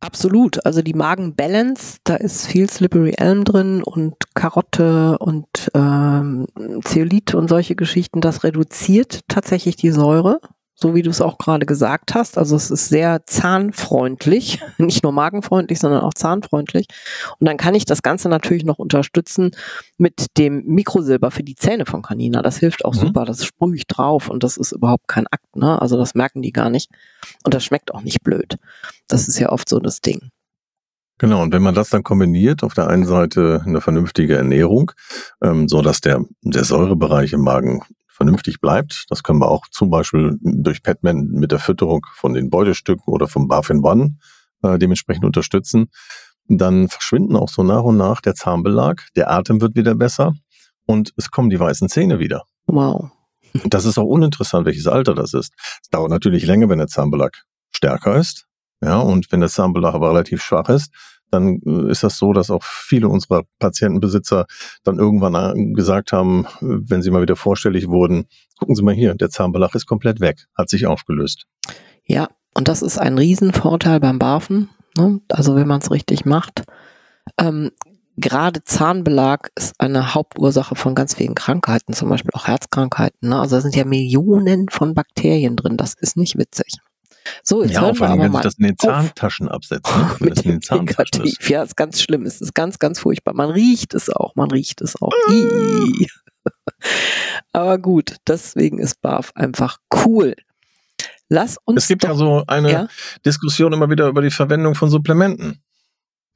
Absolut. 0.00 0.64
Also 0.64 0.80
die 0.80 0.94
Magenbalance, 0.94 1.98
da 2.04 2.14
ist 2.14 2.46
viel 2.46 2.70
Slippery 2.70 3.14
Elm 3.16 3.44
drin 3.44 3.82
und 3.82 4.14
Karotte 4.34 5.18
und 5.18 5.70
ähm, 5.74 6.46
Zeolit 6.84 7.34
und 7.34 7.48
solche 7.48 7.74
Geschichten. 7.74 8.20
Das 8.20 8.44
reduziert 8.44 9.20
tatsächlich 9.26 9.74
die 9.74 9.90
Säure 9.90 10.40
so 10.80 10.94
wie 10.94 11.02
du 11.02 11.10
es 11.10 11.20
auch 11.20 11.38
gerade 11.38 11.66
gesagt 11.66 12.14
hast. 12.14 12.38
Also 12.38 12.54
es 12.54 12.70
ist 12.70 12.88
sehr 12.88 13.22
zahnfreundlich, 13.26 14.60
nicht 14.78 15.02
nur 15.02 15.12
magenfreundlich, 15.12 15.80
sondern 15.80 16.02
auch 16.02 16.14
zahnfreundlich. 16.14 16.86
Und 17.40 17.48
dann 17.48 17.56
kann 17.56 17.74
ich 17.74 17.84
das 17.84 18.02
Ganze 18.02 18.28
natürlich 18.28 18.64
noch 18.64 18.78
unterstützen 18.78 19.50
mit 19.96 20.38
dem 20.38 20.64
Mikrosilber 20.66 21.32
für 21.32 21.42
die 21.42 21.56
Zähne 21.56 21.84
von 21.84 22.02
Canina. 22.02 22.42
Das 22.42 22.58
hilft 22.58 22.84
auch 22.84 22.94
mhm. 22.94 22.98
super. 22.98 23.24
Das 23.24 23.44
sprühe 23.44 23.74
ich 23.74 23.88
drauf 23.88 24.30
und 24.30 24.44
das 24.44 24.56
ist 24.56 24.70
überhaupt 24.70 25.08
kein 25.08 25.26
Akt. 25.26 25.56
Ne? 25.56 25.82
Also 25.82 25.96
das 25.96 26.14
merken 26.14 26.42
die 26.42 26.52
gar 26.52 26.70
nicht. 26.70 26.90
Und 27.44 27.54
das 27.54 27.64
schmeckt 27.64 27.92
auch 27.92 28.02
nicht 28.02 28.22
blöd. 28.22 28.56
Das 29.08 29.26
ist 29.26 29.38
ja 29.40 29.48
oft 29.50 29.68
so 29.68 29.80
das 29.80 30.00
Ding. 30.00 30.30
Genau, 31.20 31.42
und 31.42 31.52
wenn 31.52 31.62
man 31.62 31.74
das 31.74 31.90
dann 31.90 32.04
kombiniert, 32.04 32.62
auf 32.62 32.74
der 32.74 32.86
einen 32.86 33.04
Seite 33.04 33.62
eine 33.66 33.80
vernünftige 33.80 34.36
Ernährung, 34.36 34.92
ähm, 35.42 35.66
so 35.66 35.82
dass 35.82 36.00
der, 36.00 36.24
der 36.42 36.62
Säurebereich 36.62 37.32
im 37.32 37.40
Magen 37.40 37.82
vernünftig 38.18 38.60
bleibt, 38.60 39.06
das 39.08 39.22
können 39.22 39.38
wir 39.38 39.48
auch 39.48 39.66
zum 39.70 39.90
Beispiel 39.90 40.36
durch 40.42 40.82
Petman 40.82 41.28
mit 41.28 41.52
der 41.52 41.60
Fütterung 41.60 42.04
von 42.14 42.34
den 42.34 42.50
Beutestücken 42.50 43.04
oder 43.06 43.28
vom 43.28 43.46
Buff 43.48 43.70
One 43.70 44.16
äh, 44.62 44.76
dementsprechend 44.76 45.24
unterstützen, 45.24 45.90
dann 46.48 46.88
verschwinden 46.88 47.36
auch 47.36 47.48
so 47.48 47.62
nach 47.62 47.84
und 47.84 47.96
nach 47.96 48.20
der 48.20 48.34
Zahnbelag, 48.34 49.06
der 49.14 49.30
Atem 49.30 49.60
wird 49.60 49.76
wieder 49.76 49.94
besser 49.94 50.34
und 50.84 51.14
es 51.16 51.30
kommen 51.30 51.48
die 51.48 51.60
weißen 51.60 51.88
Zähne 51.88 52.18
wieder. 52.18 52.42
Wow. 52.66 53.10
Das 53.64 53.84
ist 53.84 53.98
auch 53.98 54.04
uninteressant, 54.06 54.66
welches 54.66 54.88
Alter 54.88 55.14
das 55.14 55.32
ist. 55.32 55.54
Es 55.82 55.88
dauert 55.90 56.10
natürlich 56.10 56.44
länger, 56.44 56.68
wenn 56.68 56.78
der 56.78 56.88
Zahnbelag 56.88 57.44
stärker 57.70 58.16
ist. 58.16 58.46
Ja, 58.82 58.98
und 58.98 59.30
wenn 59.30 59.40
der 59.40 59.48
Zahnbelag 59.48 59.94
aber 59.94 60.10
relativ 60.10 60.42
schwach 60.42 60.68
ist, 60.68 60.92
dann 61.30 61.60
äh, 61.66 61.90
ist 61.90 62.02
das 62.02 62.18
so, 62.18 62.32
dass 62.32 62.50
auch 62.50 62.62
viele 62.62 63.08
unserer 63.08 63.42
Patientenbesitzer 63.58 64.46
dann 64.84 64.98
irgendwann 64.98 65.34
äh, 65.34 65.72
gesagt 65.72 66.12
haben, 66.12 66.46
wenn 66.60 67.02
sie 67.02 67.10
mal 67.10 67.22
wieder 67.22 67.36
vorstellig 67.36 67.88
wurden, 67.88 68.26
gucken 68.58 68.74
Sie 68.74 68.82
mal 68.82 68.94
hier, 68.94 69.14
der 69.14 69.30
Zahnbelag 69.30 69.74
ist 69.74 69.86
komplett 69.86 70.20
weg, 70.20 70.46
hat 70.56 70.68
sich 70.68 70.86
aufgelöst. 70.86 71.46
Ja, 72.04 72.28
und 72.54 72.68
das 72.68 72.82
ist 72.82 72.98
ein 72.98 73.18
Riesenvorteil 73.18 74.00
beim 74.00 74.18
Barfen. 74.18 74.70
Ne? 74.96 75.20
Also 75.28 75.54
wenn 75.54 75.68
man 75.68 75.80
es 75.80 75.90
richtig 75.90 76.24
macht. 76.24 76.64
Ähm, 77.38 77.70
gerade 78.16 78.64
Zahnbelag 78.64 79.50
ist 79.54 79.74
eine 79.78 80.14
Hauptursache 80.14 80.74
von 80.74 80.94
ganz 80.94 81.14
vielen 81.14 81.34
Krankheiten, 81.34 81.92
zum 81.92 82.08
Beispiel 82.08 82.32
auch 82.34 82.46
Herzkrankheiten. 82.46 83.28
Ne? 83.28 83.38
Also 83.38 83.56
da 83.56 83.62
sind 83.62 83.76
ja 83.76 83.84
Millionen 83.84 84.68
von 84.70 84.94
Bakterien 84.94 85.56
drin. 85.56 85.76
Das 85.76 85.94
ist 85.94 86.16
nicht 86.16 86.36
witzig. 86.36 86.78
So, 87.42 87.62
jetzt 87.62 87.74
ja, 87.74 87.82
hören 87.82 87.94
vor 87.94 88.08
allem, 88.08 88.20
wenn 88.20 88.32
sich 88.32 88.42
das 88.42 88.58
in 88.58 88.64
den 88.64 88.78
Zahntaschen 88.78 89.48
absetzt. 89.48 89.86
Ne? 89.86 90.16
Wenn 90.18 90.34
das 90.34 90.44
in 90.44 90.50
den 90.50 90.62
Zahntaschen 90.62 91.24
ist. 91.24 91.48
Ja, 91.48 91.62
ist 91.62 91.76
ganz 91.76 92.00
schlimm. 92.00 92.26
Es 92.26 92.40
ist 92.40 92.54
ganz, 92.54 92.78
ganz 92.78 93.00
furchtbar. 93.00 93.34
Man 93.34 93.50
riecht 93.50 93.94
es 93.94 94.10
auch. 94.10 94.34
Man 94.36 94.50
riecht 94.50 94.80
es 94.80 95.00
auch. 95.00 95.12
Aber 97.52 97.78
gut, 97.78 98.16
deswegen 98.26 98.78
ist 98.78 99.00
BAF 99.00 99.32
einfach 99.34 99.78
cool. 100.04 100.34
Lass 101.28 101.56
uns. 101.64 101.82
Es 101.82 101.88
gibt 101.88 102.04
doch, 102.04 102.10
ja 102.10 102.14
so 102.14 102.44
eine 102.46 102.72
ja? 102.72 102.88
Diskussion 103.24 103.72
immer 103.72 103.90
wieder 103.90 104.08
über 104.08 104.22
die 104.22 104.30
Verwendung 104.30 104.74
von 104.74 104.88
Supplementen 104.88 105.62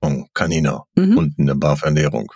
von 0.03 0.29
Canina 0.35 0.85
mhm. 0.97 1.17
und 1.17 1.39
in 1.39 1.47
der 1.47 1.55
BAF-Ernährung. 1.55 2.33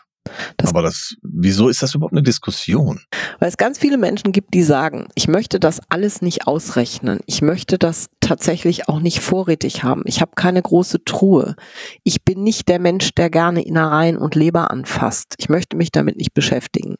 Das 0.56 0.70
Aber 0.70 0.82
das, 0.82 1.16
wieso 1.22 1.68
ist 1.68 1.82
das 1.82 1.94
überhaupt 1.94 2.12
eine 2.12 2.22
Diskussion? 2.22 3.00
Weil 3.38 3.48
es 3.48 3.56
ganz 3.56 3.78
viele 3.78 3.98
Menschen 3.98 4.32
gibt, 4.32 4.54
die 4.54 4.62
sagen, 4.62 5.08
ich 5.14 5.28
möchte 5.28 5.60
das 5.60 5.80
alles 5.88 6.22
nicht 6.22 6.46
ausrechnen. 6.46 7.20
Ich 7.26 7.42
möchte 7.42 7.78
das 7.78 8.06
tatsächlich 8.20 8.88
auch 8.88 9.00
nicht 9.00 9.20
vorrätig 9.20 9.82
haben. 9.82 10.02
Ich 10.06 10.20
habe 10.20 10.32
keine 10.34 10.60
große 10.62 11.04
Truhe. 11.04 11.56
Ich 12.02 12.24
bin 12.24 12.42
nicht 12.42 12.68
der 12.68 12.78
Mensch, 12.78 13.14
der 13.14 13.30
gerne 13.30 13.64
Innereien 13.64 14.18
und 14.18 14.34
Leber 14.34 14.70
anfasst. 14.70 15.34
Ich 15.38 15.48
möchte 15.48 15.76
mich 15.76 15.92
damit 15.92 16.16
nicht 16.16 16.34
beschäftigen. 16.34 16.96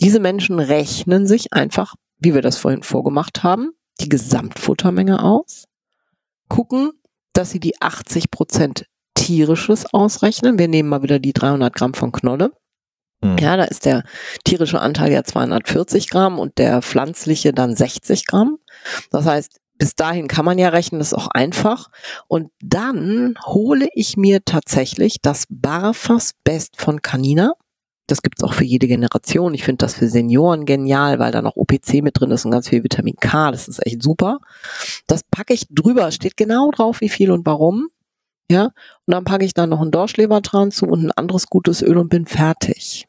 Diese 0.00 0.20
Menschen 0.20 0.60
rechnen 0.60 1.26
sich 1.26 1.52
einfach, 1.52 1.94
wie 2.18 2.34
wir 2.34 2.42
das 2.42 2.56
vorhin 2.56 2.82
vorgemacht 2.82 3.42
haben, 3.42 3.70
die 4.00 4.08
Gesamtfuttermenge 4.08 5.22
aus, 5.22 5.64
gucken, 6.48 6.92
dass 7.32 7.50
sie 7.50 7.60
die 7.60 7.80
80 7.80 8.30
Prozent 8.30 8.86
tierisches 9.14 9.92
ausrechnen. 9.92 10.58
Wir 10.58 10.68
nehmen 10.68 10.88
mal 10.88 11.02
wieder 11.02 11.18
die 11.18 11.32
300 11.32 11.74
Gramm 11.74 11.94
von 11.94 12.12
Knolle 12.12 12.52
Mhm. 13.22 13.36
Ja, 13.38 13.56
da 13.56 13.64
ist 13.64 13.84
der 13.84 14.04
tierische 14.44 14.80
Anteil 14.80 15.12
ja 15.12 15.24
240 15.24 16.08
Gramm 16.10 16.38
und 16.38 16.58
der 16.58 16.82
pflanzliche 16.82 17.52
dann 17.52 17.76
60 17.76 18.26
Gramm. 18.26 18.58
Das 19.10 19.26
heißt, 19.26 19.60
bis 19.76 19.94
dahin 19.94 20.28
kann 20.28 20.44
man 20.44 20.58
ja 20.58 20.68
rechnen, 20.70 20.98
das 20.98 21.12
ist 21.12 21.18
auch 21.18 21.28
einfach. 21.28 21.88
Und 22.28 22.50
dann 22.62 23.34
hole 23.44 23.88
ich 23.94 24.16
mir 24.16 24.44
tatsächlich 24.44 25.16
das 25.22 25.46
Barfas 25.48 26.32
Best 26.44 26.80
von 26.80 27.02
Canina. 27.02 27.54
Das 28.06 28.22
gibt's 28.22 28.42
auch 28.42 28.54
für 28.54 28.64
jede 28.64 28.88
Generation. 28.88 29.54
Ich 29.54 29.62
finde 29.62 29.84
das 29.84 29.94
für 29.94 30.08
Senioren 30.08 30.66
genial, 30.66 31.18
weil 31.18 31.30
da 31.30 31.42
noch 31.42 31.56
OPC 31.56 32.02
mit 32.02 32.18
drin 32.18 32.32
ist 32.32 32.44
und 32.44 32.50
ganz 32.50 32.68
viel 32.68 32.82
Vitamin 32.82 33.14
K. 33.16 33.52
Das 33.52 33.68
ist 33.68 33.86
echt 33.86 34.02
super. 34.02 34.40
Das 35.06 35.22
packe 35.22 35.54
ich 35.54 35.66
drüber, 35.70 36.10
steht 36.10 36.36
genau 36.36 36.70
drauf, 36.72 37.00
wie 37.00 37.08
viel 37.08 37.30
und 37.30 37.46
warum. 37.46 37.88
Ja, 38.50 38.72
und 39.10 39.14
dann 39.14 39.24
packe 39.24 39.44
ich 39.44 39.54
da 39.54 39.66
noch 39.66 39.80
ein 39.80 39.90
Dorschleber 39.90 40.40
dran 40.40 40.70
zu 40.70 40.86
und 40.86 41.02
ein 41.02 41.10
anderes 41.10 41.48
gutes 41.48 41.82
Öl 41.82 41.98
und 41.98 42.10
bin 42.10 42.26
fertig. 42.26 43.08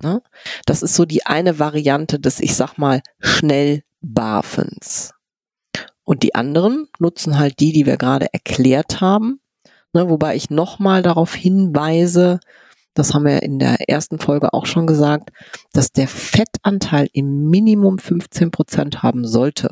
Ne? 0.00 0.22
Das 0.66 0.84
ist 0.84 0.94
so 0.94 1.04
die 1.04 1.26
eine 1.26 1.58
Variante 1.58 2.20
des, 2.20 2.38
ich 2.38 2.54
sag 2.54 2.78
mal, 2.78 3.02
Schnellbarfens. 3.18 5.14
Und 6.04 6.22
die 6.22 6.36
anderen 6.36 6.86
nutzen 7.00 7.40
halt 7.40 7.58
die, 7.58 7.72
die 7.72 7.86
wir 7.86 7.96
gerade 7.96 8.32
erklärt 8.32 9.00
haben. 9.00 9.40
Ne, 9.92 10.08
wobei 10.08 10.36
ich 10.36 10.48
nochmal 10.48 11.02
darauf 11.02 11.34
hinweise, 11.34 12.38
das 12.94 13.14
haben 13.14 13.24
wir 13.24 13.42
in 13.42 13.58
der 13.58 13.88
ersten 13.88 14.20
Folge 14.20 14.52
auch 14.54 14.66
schon 14.66 14.86
gesagt, 14.86 15.30
dass 15.72 15.90
der 15.90 16.06
Fettanteil 16.06 17.08
im 17.12 17.50
Minimum 17.50 17.98
15 17.98 18.52
Prozent 18.52 19.02
haben 19.02 19.26
sollte. 19.26 19.70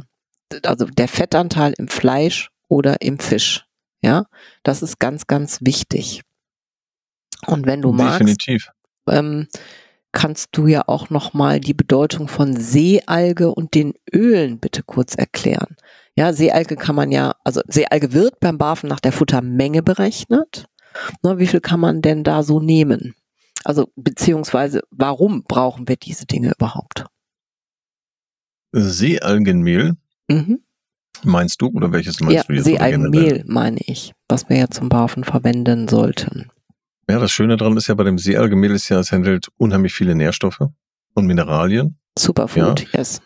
Also 0.64 0.86
der 0.86 1.06
Fettanteil 1.06 1.74
im 1.78 1.86
Fleisch 1.86 2.50
oder 2.66 3.02
im 3.02 3.20
Fisch. 3.20 3.65
Ja, 4.06 4.26
das 4.62 4.82
ist 4.82 5.00
ganz, 5.00 5.26
ganz 5.26 5.58
wichtig. 5.62 6.22
Und 7.44 7.66
wenn 7.66 7.82
du 7.82 7.90
Definitiv. 7.90 8.68
magst, 9.04 9.18
ähm, 9.18 9.48
kannst 10.12 10.56
du 10.56 10.68
ja 10.68 10.84
auch 10.86 11.10
nochmal 11.10 11.58
die 11.58 11.74
Bedeutung 11.74 12.28
von 12.28 12.54
Seealge 12.54 13.52
und 13.52 13.74
den 13.74 13.94
Ölen 14.14 14.60
bitte 14.60 14.84
kurz 14.84 15.16
erklären. 15.16 15.74
Ja, 16.14 16.32
Seealge 16.32 16.76
kann 16.76 16.94
man 16.94 17.10
ja, 17.10 17.34
also 17.42 17.62
Seealge 17.66 18.12
wird 18.12 18.38
beim 18.38 18.58
Barfen 18.58 18.88
nach 18.88 19.00
der 19.00 19.10
Futtermenge 19.10 19.82
berechnet. 19.82 20.66
Na, 21.22 21.40
wie 21.40 21.48
viel 21.48 21.60
kann 21.60 21.80
man 21.80 22.00
denn 22.00 22.22
da 22.22 22.44
so 22.44 22.60
nehmen? 22.60 23.16
Also 23.64 23.90
beziehungsweise 23.96 24.82
warum 24.92 25.42
brauchen 25.42 25.88
wir 25.88 25.96
diese 25.96 26.26
Dinge 26.26 26.52
überhaupt? 26.52 27.06
Seealgenmehl 28.70 29.96
mhm. 30.28 30.60
Meinst 31.24 31.60
du 31.60 31.68
oder 31.68 31.92
welches 31.92 32.20
meinst 32.20 32.36
ja, 32.36 32.42
du 32.44 32.52
jetzt? 32.54 32.64
Seealgenmehl 32.64 33.44
meine 33.46 33.80
ich, 33.86 34.12
was 34.28 34.48
wir 34.48 34.56
ja 34.56 34.68
zum 34.68 34.88
Barfen 34.88 35.24
verwenden 35.24 35.88
sollten. 35.88 36.50
Ja, 37.08 37.18
das 37.20 37.30
Schöne 37.30 37.56
daran 37.56 37.76
ist 37.76 37.86
ja 37.86 37.94
bei 37.94 38.04
dem 38.04 38.18
Seealgenmehl 38.18 38.72
ist 38.72 38.88
ja, 38.88 38.98
es 38.98 39.12
enthält 39.12 39.48
unheimlich 39.56 39.94
viele 39.94 40.14
Nährstoffe 40.14 40.60
und 41.14 41.26
Mineralien. 41.26 41.98
Superfood, 42.18 42.80
ja. 42.92 42.98
yes. 42.98 43.22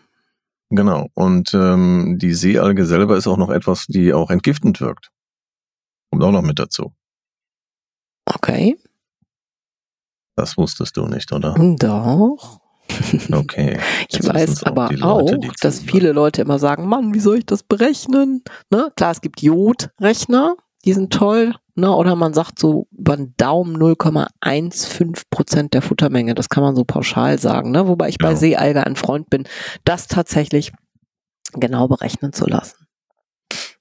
Genau. 0.69 1.09
Und 1.13 1.53
ähm, 1.53 2.17
die 2.19 2.33
Seealge 2.33 2.85
selber 2.85 3.17
ist 3.17 3.27
auch 3.27 3.37
noch 3.37 3.49
etwas, 3.49 3.87
die 3.87 4.13
auch 4.13 4.29
entgiftend 4.29 4.79
wirkt. 4.79 5.09
Kommt 6.09 6.23
auch 6.23 6.31
noch 6.31 6.41
mit 6.41 6.59
dazu. 6.59 6.93
Okay. 8.25 8.77
Das 10.35 10.57
wusstest 10.57 10.95
du 10.95 11.07
nicht, 11.07 11.31
oder? 11.33 11.55
Doch. 11.77 12.59
Okay. 13.31 13.79
ich 14.09 14.25
weiß 14.25 14.63
aber 14.63 14.89
auch, 15.01 15.21
Leute, 15.29 15.49
dass 15.61 15.79
viele 15.79 16.11
Leute 16.11 16.41
immer 16.41 16.59
sagen, 16.59 16.87
Mann, 16.87 17.13
wie 17.13 17.19
soll 17.19 17.39
ich 17.39 17.45
das 17.45 17.63
berechnen? 17.63 18.43
Ne? 18.69 18.91
Klar, 18.95 19.11
es 19.11 19.21
gibt 19.21 19.41
Jodrechner, 19.41 20.55
die 20.85 20.93
sind 20.93 21.11
toll. 21.13 21.55
Ne? 21.75 21.93
Oder 21.93 22.15
man 22.15 22.33
sagt 22.33 22.59
so 22.59 22.87
über 22.91 23.15
den 23.15 23.33
Daumen 23.37 23.77
0,15 23.77 25.23
Prozent 25.29 25.73
der 25.73 25.81
Futtermenge. 25.81 26.35
Das 26.35 26.49
kann 26.49 26.63
man 26.63 26.75
so 26.75 26.83
pauschal 26.83 27.39
sagen. 27.39 27.71
Ne? 27.71 27.87
Wobei 27.87 28.09
ich 28.09 28.17
bei 28.17 28.31
ja. 28.31 28.35
Seealge 28.35 28.85
ein 28.85 28.95
Freund 28.95 29.29
bin, 29.29 29.47
das 29.85 30.07
tatsächlich 30.07 30.71
genau 31.53 31.87
berechnen 31.87 32.33
zu 32.33 32.45
lassen. 32.45 32.87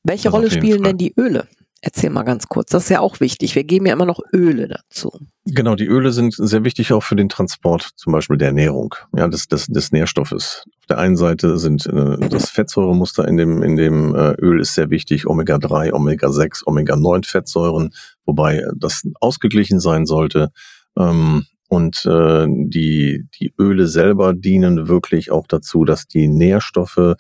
Welche 0.02 0.24
das 0.24 0.32
Rolle 0.32 0.50
spielen 0.50 0.82
Fall. 0.82 0.92
denn 0.92 0.98
die 0.98 1.14
Öle? 1.16 1.46
Erzähl 1.82 2.10
mal 2.10 2.24
ganz 2.24 2.46
kurz. 2.46 2.70
Das 2.70 2.84
ist 2.84 2.88
ja 2.90 3.00
auch 3.00 3.20
wichtig. 3.20 3.54
Wir 3.54 3.64
geben 3.64 3.86
ja 3.86 3.94
immer 3.94 4.04
noch 4.04 4.20
Öle 4.34 4.68
dazu. 4.68 5.12
Genau, 5.46 5.74
die 5.76 5.86
Öle 5.86 6.12
sind 6.12 6.34
sehr 6.34 6.62
wichtig 6.62 6.92
auch 6.92 7.02
für 7.02 7.16
den 7.16 7.30
Transport, 7.30 7.88
zum 7.96 8.12
Beispiel 8.12 8.36
der 8.36 8.48
Ernährung, 8.48 8.94
ja, 9.16 9.26
des, 9.28 9.48
des, 9.48 9.66
des 9.66 9.90
Nährstoffes. 9.90 10.64
Auf 10.80 10.86
der 10.90 10.98
einen 10.98 11.16
Seite 11.16 11.56
sind 11.56 11.86
äh, 11.86 12.28
das 12.28 12.50
Fettsäuremuster 12.50 13.26
in 13.26 13.38
dem, 13.38 13.62
in 13.62 13.76
dem 13.76 14.14
äh, 14.14 14.32
Öl 14.32 14.60
ist 14.60 14.74
sehr 14.74 14.90
wichtig, 14.90 15.26
Omega-3, 15.26 15.92
Omega-6, 15.92 16.66
Omega-9 16.66 17.26
Fettsäuren, 17.26 17.94
wobei 18.26 18.62
das 18.76 19.02
ausgeglichen 19.18 19.80
sein 19.80 20.04
sollte. 20.04 20.50
Ähm, 20.98 21.46
und 21.68 22.04
äh, 22.04 22.46
die, 22.48 23.26
die 23.40 23.54
Öle 23.58 23.86
selber 23.86 24.34
dienen 24.34 24.88
wirklich 24.88 25.30
auch 25.30 25.46
dazu, 25.46 25.86
dass 25.86 26.06
die 26.06 26.28
Nährstoffe, 26.28 27.14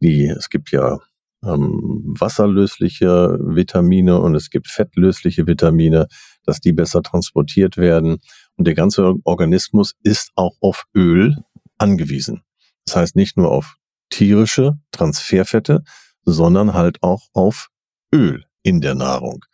die, 0.00 0.26
es 0.26 0.48
gibt 0.48 0.70
ja 0.70 0.98
ähm, 1.46 2.14
wasserlösliche 2.18 3.38
Vitamine 3.40 4.20
und 4.20 4.34
es 4.34 4.50
gibt 4.50 4.68
fettlösliche 4.68 5.46
Vitamine, 5.46 6.08
dass 6.44 6.60
die 6.60 6.72
besser 6.72 7.02
transportiert 7.02 7.76
werden. 7.76 8.18
Und 8.56 8.66
der 8.66 8.74
ganze 8.74 9.14
Organismus 9.24 9.94
ist 10.02 10.30
auch 10.34 10.56
auf 10.60 10.84
Öl 10.94 11.36
angewiesen. 11.78 12.42
Das 12.84 12.96
heißt 12.96 13.16
nicht 13.16 13.36
nur 13.36 13.50
auf 13.50 13.76
tierische 14.10 14.78
Transferfette, 14.92 15.82
sondern 16.24 16.74
halt 16.74 17.02
auch 17.02 17.28
auf 17.32 17.68
Öl 18.14 18.44
in 18.62 18.80
der 18.80 18.94
Nahrung. 18.94 19.44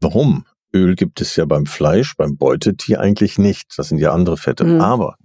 Warum? 0.00 0.46
Öl 0.74 0.94
gibt 0.94 1.20
es 1.20 1.36
ja 1.36 1.44
beim 1.44 1.66
Fleisch, 1.66 2.16
beim 2.16 2.36
Beutetier 2.36 3.00
eigentlich 3.00 3.38
nicht. 3.38 3.74
Das 3.76 3.88
sind 3.88 3.98
ja 3.98 4.12
andere 4.12 4.36
Fette. 4.36 4.64
Mhm. 4.64 4.80
Aber 4.80 5.16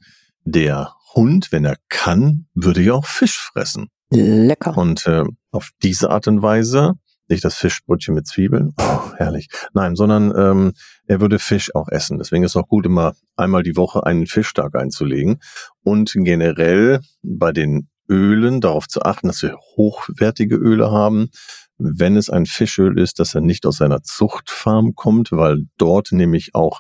der 0.44 0.94
Hund, 1.14 1.52
wenn 1.52 1.66
er 1.66 1.78
kann, 1.90 2.48
würde 2.54 2.82
ja 2.82 2.94
auch 2.94 3.06
Fisch 3.06 3.38
fressen. 3.38 3.90
Lecker. 4.10 4.78
Und 4.78 5.06
äh, 5.08 5.24
auf 5.52 5.70
diese 5.82 6.10
Art 6.10 6.28
und 6.28 6.42
Weise 6.42 6.94
nicht 7.30 7.44
das 7.44 7.56
Fischbrötchen 7.56 8.16
mit 8.16 8.28
Zwiebeln, 8.28 8.74
oh, 8.80 9.00
herrlich. 9.18 9.50
Nein, 9.74 9.96
sondern 9.96 10.34
ähm, 10.36 10.74
er 11.08 11.20
würde 11.20 11.40
Fisch 11.40 11.76
auch 11.76 11.90
essen. 11.90 12.18
Deswegen 12.18 12.44
ist 12.44 12.52
es 12.52 12.56
auch 12.56 12.68
gut, 12.68 12.86
immer 12.86 13.14
einmal 13.36 13.64
die 13.64 13.76
Woche 13.76 14.06
einen 14.06 14.28
Fischtag 14.28 14.76
einzulegen. 14.76 15.40
Und 15.84 16.14
generell 16.16 17.02
bei 17.24 17.52
den 17.52 17.90
Ölen 18.10 18.62
darauf 18.62 18.88
zu 18.88 19.02
achten, 19.02 19.28
dass 19.28 19.42
wir 19.42 19.58
hochwertige 19.76 20.56
Öle 20.56 20.92
haben. 20.92 21.30
Wenn 21.78 22.16
es 22.16 22.30
ein 22.30 22.46
Fischöl 22.46 22.98
ist, 22.98 23.20
dass 23.20 23.36
er 23.36 23.42
nicht 23.42 23.66
aus 23.66 23.82
einer 23.82 24.02
Zuchtfarm 24.02 24.96
kommt, 24.96 25.32
weil 25.32 25.66
dort 25.78 26.12
nämlich 26.12 26.56
auch 26.56 26.80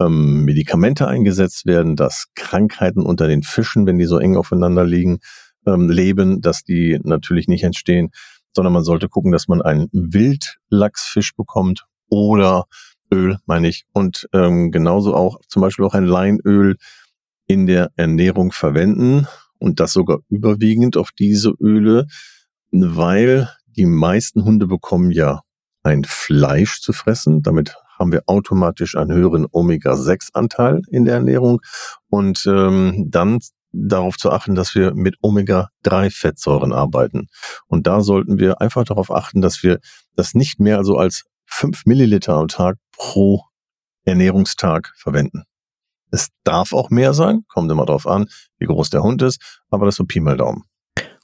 ähm, 0.00 0.44
Medikamente 0.44 1.08
eingesetzt 1.08 1.66
werden, 1.66 1.96
dass 1.96 2.26
Krankheiten 2.36 3.02
unter 3.02 3.26
den 3.26 3.42
Fischen, 3.42 3.86
wenn 3.86 3.98
die 3.98 4.06
so 4.06 4.18
eng 4.18 4.36
aufeinander 4.36 4.84
liegen, 4.84 5.18
ähm, 5.68 5.90
leben, 5.90 6.40
dass 6.40 6.64
die 6.64 6.98
natürlich 7.02 7.48
nicht 7.48 7.64
entstehen 7.64 8.10
sondern 8.58 8.72
man 8.72 8.82
sollte 8.82 9.08
gucken, 9.08 9.30
dass 9.30 9.46
man 9.46 9.62
einen 9.62 9.88
Wildlachsfisch 9.92 11.36
bekommt 11.36 11.86
oder 12.08 12.64
Öl, 13.12 13.38
meine 13.46 13.68
ich, 13.68 13.84
und 13.92 14.28
ähm, 14.32 14.72
genauso 14.72 15.14
auch 15.14 15.38
zum 15.46 15.62
Beispiel 15.62 15.84
auch 15.84 15.94
ein 15.94 16.06
Leinöl 16.06 16.76
in 17.46 17.68
der 17.68 17.90
Ernährung 17.94 18.50
verwenden 18.50 19.28
und 19.58 19.78
das 19.78 19.92
sogar 19.92 20.18
überwiegend 20.28 20.96
auf 20.96 21.10
diese 21.16 21.50
Öle, 21.60 22.06
weil 22.72 23.48
die 23.66 23.86
meisten 23.86 24.44
Hunde 24.44 24.66
bekommen 24.66 25.12
ja 25.12 25.42
ein 25.84 26.02
Fleisch 26.04 26.80
zu 26.80 26.92
fressen. 26.92 27.42
Damit 27.42 27.76
haben 27.98 28.10
wir 28.10 28.24
automatisch 28.26 28.96
einen 28.96 29.12
höheren 29.12 29.46
Omega-6-Anteil 29.50 30.82
in 30.90 31.04
der 31.04 31.14
Ernährung. 31.14 31.60
Und 32.08 32.44
ähm, 32.46 33.06
dann 33.08 33.38
darauf 33.86 34.16
zu 34.16 34.30
achten, 34.30 34.54
dass 34.54 34.74
wir 34.74 34.94
mit 34.94 35.16
Omega-3-Fettsäuren 35.20 36.72
arbeiten. 36.72 37.28
Und 37.66 37.86
da 37.86 38.00
sollten 38.00 38.38
wir 38.38 38.60
einfach 38.60 38.84
darauf 38.84 39.10
achten, 39.10 39.40
dass 39.40 39.62
wir 39.62 39.78
das 40.16 40.34
nicht 40.34 40.60
mehr 40.60 40.84
so 40.84 40.96
als 40.96 41.24
fünf 41.46 41.86
Milliliter 41.86 42.34
am 42.34 42.48
Tag 42.48 42.76
pro 42.96 43.42
Ernährungstag 44.04 44.92
verwenden. 44.96 45.44
Es 46.10 46.28
darf 46.44 46.72
auch 46.72 46.90
mehr 46.90 47.12
sein, 47.14 47.44
kommt 47.48 47.70
immer 47.70 47.86
darauf 47.86 48.06
an, 48.06 48.28
wie 48.58 48.66
groß 48.66 48.90
der 48.90 49.02
Hund 49.02 49.22
ist, 49.22 49.60
aber 49.70 49.86
das 49.86 49.94
ist 49.94 49.98
so 49.98 50.04
Pi 50.04 50.20
mal 50.20 50.36
Daumen. 50.36 50.64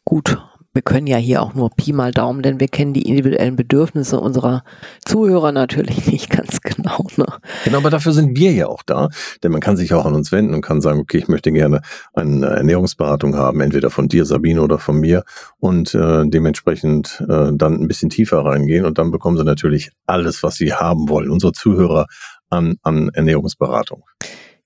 Gut, 0.04 0.38
wir 0.74 0.82
können 0.82 1.06
ja 1.06 1.16
hier 1.16 1.40
auch 1.40 1.54
nur 1.54 1.70
Pi 1.70 1.92
mal 1.92 2.10
Daumen, 2.10 2.42
denn 2.42 2.58
wir 2.58 2.68
kennen 2.68 2.92
die 2.92 3.08
individuellen 3.08 3.54
Bedürfnisse 3.54 4.18
unserer 4.18 4.64
Zuhörer 5.04 5.52
natürlich 5.52 6.06
nicht 6.10 6.30
ganz 6.30 6.60
genau. 6.60 7.06
Ne? 7.16 7.26
Genau, 7.64 7.78
aber 7.78 7.90
dafür 7.90 8.12
sind 8.12 8.36
wir 8.36 8.52
ja 8.52 8.66
auch 8.66 8.82
da, 8.82 9.08
denn 9.42 9.52
man 9.52 9.60
kann 9.60 9.76
sich 9.76 9.94
auch 9.94 10.04
an 10.04 10.14
uns 10.14 10.32
wenden 10.32 10.52
und 10.52 10.62
kann 10.62 10.80
sagen, 10.80 10.98
okay, 10.98 11.18
ich 11.18 11.28
möchte 11.28 11.52
gerne 11.52 11.80
eine 12.12 12.46
Ernährungsberatung 12.46 13.36
haben, 13.36 13.60
entweder 13.60 13.88
von 13.90 14.08
dir, 14.08 14.24
Sabine, 14.24 14.60
oder 14.60 14.78
von 14.78 14.98
mir 14.98 15.22
und 15.58 15.94
äh, 15.94 16.24
dementsprechend 16.26 17.24
äh, 17.28 17.52
dann 17.54 17.80
ein 17.80 17.88
bisschen 17.88 18.10
tiefer 18.10 18.44
reingehen 18.44 18.84
und 18.84 18.98
dann 18.98 19.12
bekommen 19.12 19.36
sie 19.36 19.44
natürlich 19.44 19.92
alles, 20.06 20.42
was 20.42 20.56
sie 20.56 20.74
haben 20.74 21.08
wollen, 21.08 21.30
unsere 21.30 21.52
Zuhörer 21.52 22.06
an, 22.50 22.76
an 22.82 23.10
Ernährungsberatung. 23.14 24.02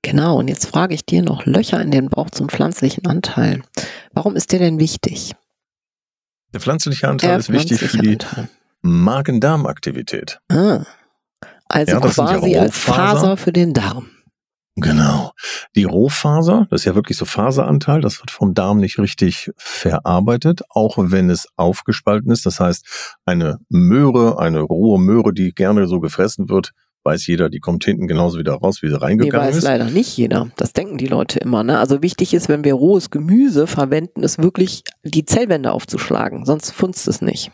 Genau, 0.03 0.39
und 0.39 0.49
jetzt 0.49 0.67
frage 0.67 0.95
ich 0.95 1.05
dir 1.05 1.23
noch 1.23 1.45
Löcher 1.45 1.83
in 1.83 1.91
den 1.91 2.09
Bauch 2.09 2.31
zum 2.31 2.49
pflanzlichen 2.49 3.07
Anteil. 3.07 3.63
Warum 4.15 4.37
ist 4.37 4.53
der 4.53 4.59
denn 4.59 4.79
wichtig? 4.79 5.35
Der 6.53 6.61
pflanzliche 6.61 7.09
Anteil 7.09 7.31
Der 7.31 7.39
ist 7.39 7.53
wichtig 7.53 7.81
für 7.81 7.99
die 7.99 8.19
Magen-Darm-Aktivität. 8.83 10.41
Ah, 10.49 10.85
also 11.69 11.93
ja, 11.93 12.01
quasi 12.01 12.57
als 12.57 12.77
Faser 12.77 13.37
für 13.37 13.53
den 13.53 13.75
Darm. 13.75 14.11
Genau. 14.81 15.33
Die 15.75 15.85
Rohfaser, 15.85 16.67
das 16.71 16.83
ist 16.83 16.85
ja 16.85 16.95
wirklich 16.95 17.19
so 17.19 17.25
Faseranteil, 17.25 18.01
das 18.01 18.21
wird 18.21 18.31
vom 18.31 18.55
Darm 18.55 18.79
nicht 18.79 18.99
richtig 18.99 19.51
verarbeitet, 19.57 20.63
auch 20.69 20.97
wenn 20.99 21.31
es 21.31 21.49
aufgespalten 21.57 22.31
ist. 22.31 22.47
Das 22.47 22.61
heißt, 22.61 23.19
eine 23.25 23.59
Möhre, 23.69 24.39
eine 24.39 24.61
rohe 24.61 25.01
Möhre, 25.01 25.33
die 25.33 25.51
gerne 25.51 25.89
so 25.89 26.01
gefressen 26.01 26.49
wird, 26.49 26.73
weiß 27.05 27.27
jeder, 27.27 27.49
die 27.49 27.61
kommt 27.61 27.85
hinten 27.85 28.07
genauso 28.07 28.39
wieder 28.39 28.55
raus, 28.55 28.83
wie 28.83 28.89
sie 28.89 29.01
reingegangen 29.01 29.45
nee, 29.45 29.51
weiß 29.51 29.59
ist. 29.59 29.65
leider 29.65 29.87
nicht 29.87 30.17
jeder. 30.17 30.51
Das 30.57 30.73
denken 30.73 30.99
die 30.99 31.07
Leute 31.07 31.39
immer. 31.39 31.63
Ne? 31.63 31.79
Also 31.79 32.03
wichtig 32.03 32.35
ist, 32.35 32.49
wenn 32.49 32.65
wir 32.65 32.75
rohes 32.75 33.11
Gemüse 33.11 33.67
verwenden, 33.67 34.23
ist 34.23 34.43
wirklich 34.43 34.85
die 35.05 35.25
Zellwände 35.25 35.73
aufzuschlagen, 35.73 36.45
sonst 36.45 36.71
funzt 36.71 37.09
es 37.09 37.23
nicht. 37.23 37.51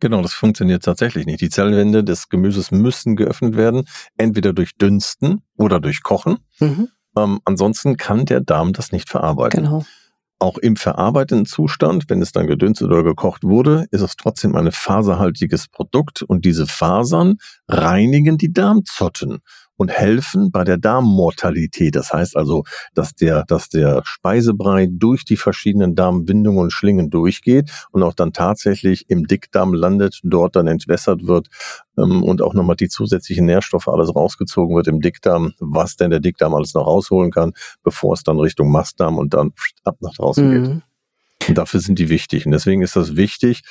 Genau, 0.00 0.22
das 0.22 0.32
funktioniert 0.32 0.82
tatsächlich 0.82 1.26
nicht. 1.26 1.42
Die 1.42 1.50
Zellwände 1.50 2.02
des 2.02 2.30
Gemüses 2.30 2.70
müssen 2.70 3.16
geöffnet 3.16 3.56
werden, 3.56 3.84
entweder 4.16 4.54
durch 4.54 4.76
Dünsten 4.76 5.42
oder 5.56 5.78
durch 5.78 6.02
Kochen. 6.02 6.38
Mhm. 6.58 6.88
Ähm, 7.16 7.40
ansonsten 7.44 7.98
kann 7.98 8.24
der 8.24 8.40
Darm 8.40 8.72
das 8.72 8.92
nicht 8.92 9.10
verarbeiten. 9.10 9.64
Genau. 9.64 9.84
Auch 10.42 10.56
im 10.56 10.76
verarbeiteten 10.76 11.44
Zustand, 11.44 12.04
wenn 12.08 12.22
es 12.22 12.32
dann 12.32 12.46
gedünstet 12.46 12.88
oder 12.88 13.02
gekocht 13.02 13.44
wurde, 13.44 13.84
ist 13.90 14.00
es 14.00 14.16
trotzdem 14.16 14.56
ein 14.56 14.72
faserhaltiges 14.72 15.68
Produkt 15.68 16.22
und 16.22 16.46
diese 16.46 16.66
Fasern 16.66 17.36
reinigen 17.68 18.38
die 18.38 18.50
Darmzotten 18.50 19.40
und 19.80 19.90
helfen 19.90 20.50
bei 20.52 20.62
der 20.62 20.76
Darmmortalität. 20.76 21.96
Das 21.96 22.12
heißt 22.12 22.36
also, 22.36 22.64
dass 22.92 23.14
der, 23.14 23.44
dass 23.46 23.70
der 23.70 24.02
Speisebrei 24.04 24.86
durch 24.90 25.24
die 25.24 25.38
verschiedenen 25.38 25.94
Darmwindungen 25.94 26.60
und 26.60 26.70
Schlingen 26.70 27.08
durchgeht 27.08 27.70
und 27.90 28.02
auch 28.02 28.12
dann 28.12 28.34
tatsächlich 28.34 29.08
im 29.08 29.26
Dickdarm 29.26 29.72
landet, 29.72 30.20
dort 30.22 30.54
dann 30.54 30.66
entwässert 30.66 31.26
wird 31.26 31.48
ähm, 31.96 32.22
und 32.22 32.42
auch 32.42 32.52
nochmal 32.52 32.76
die 32.76 32.90
zusätzlichen 32.90 33.46
Nährstoffe 33.46 33.88
alles 33.88 34.14
rausgezogen 34.14 34.76
wird 34.76 34.86
im 34.86 35.00
Dickdarm, 35.00 35.54
was 35.60 35.96
denn 35.96 36.10
der 36.10 36.20
Dickdarm 36.20 36.54
alles 36.54 36.74
noch 36.74 36.86
rausholen 36.86 37.30
kann, 37.30 37.52
bevor 37.82 38.12
es 38.12 38.22
dann 38.22 38.38
Richtung 38.38 38.70
Mastdarm 38.70 39.16
und 39.16 39.32
dann 39.32 39.54
ab 39.84 39.96
nach 40.00 40.12
draußen 40.12 40.46
mhm. 40.46 40.64
geht. 40.64 40.82
Und 41.48 41.56
dafür 41.56 41.80
sind 41.80 41.98
die 41.98 42.08
wichtig. 42.08 42.46
Und 42.46 42.52
deswegen 42.52 42.82
ist 42.82 42.96
das 42.96 43.16
wichtig, 43.16 43.62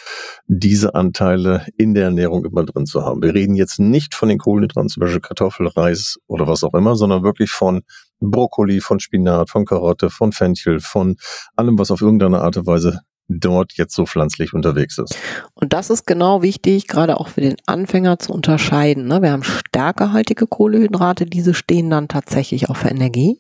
diese 0.47 0.95
Anteile 0.95 1.65
in 1.77 1.93
der 1.93 2.05
Ernährung 2.05 2.45
immer 2.45 2.65
drin 2.65 2.85
zu 2.85 3.03
haben. 3.05 3.21
Wir 3.21 3.33
reden 3.33 3.55
jetzt 3.55 3.79
nicht 3.79 4.15
von 4.15 4.29
den 4.29 4.39
Kohlenhydraten, 4.39 4.89
zum 4.89 5.01
Beispiel 5.01 5.21
Kartoffel, 5.21 5.67
Reis 5.67 6.17
oder 6.27 6.47
was 6.47 6.63
auch 6.63 6.73
immer, 6.73 6.95
sondern 6.95 7.23
wirklich 7.23 7.51
von 7.51 7.81
Brokkoli, 8.19 8.81
von 8.81 8.99
Spinat, 8.99 9.49
von 9.49 9.65
Karotte, 9.65 10.09
von 10.09 10.31
Fenchel, 10.31 10.79
von 10.79 11.15
allem, 11.55 11.77
was 11.79 11.91
auf 11.91 12.01
irgendeine 12.01 12.41
Art 12.41 12.57
und 12.57 12.65
Weise 12.65 13.01
dort 13.29 13.73
jetzt 13.73 13.93
so 13.93 14.05
pflanzlich 14.05 14.53
unterwegs 14.53 14.97
ist. 14.97 15.15
Und 15.53 15.71
das 15.71 15.91
ist 15.91 16.07
genau 16.07 16.41
wichtig, 16.41 16.87
gerade 16.87 17.19
auch 17.19 17.27
für 17.27 17.41
den 17.41 17.55
Anfänger 17.67 18.17
zu 18.17 18.33
unterscheiden. 18.33 19.07
Ne? 19.07 19.21
Wir 19.21 19.31
haben 19.31 19.43
stärkehaltige 19.43 20.47
Kohlenhydrate, 20.47 21.25
diese 21.25 21.53
stehen 21.53 21.91
dann 21.91 22.07
tatsächlich 22.07 22.69
auch 22.69 22.77
für 22.77 22.89
Energie. 22.89 23.39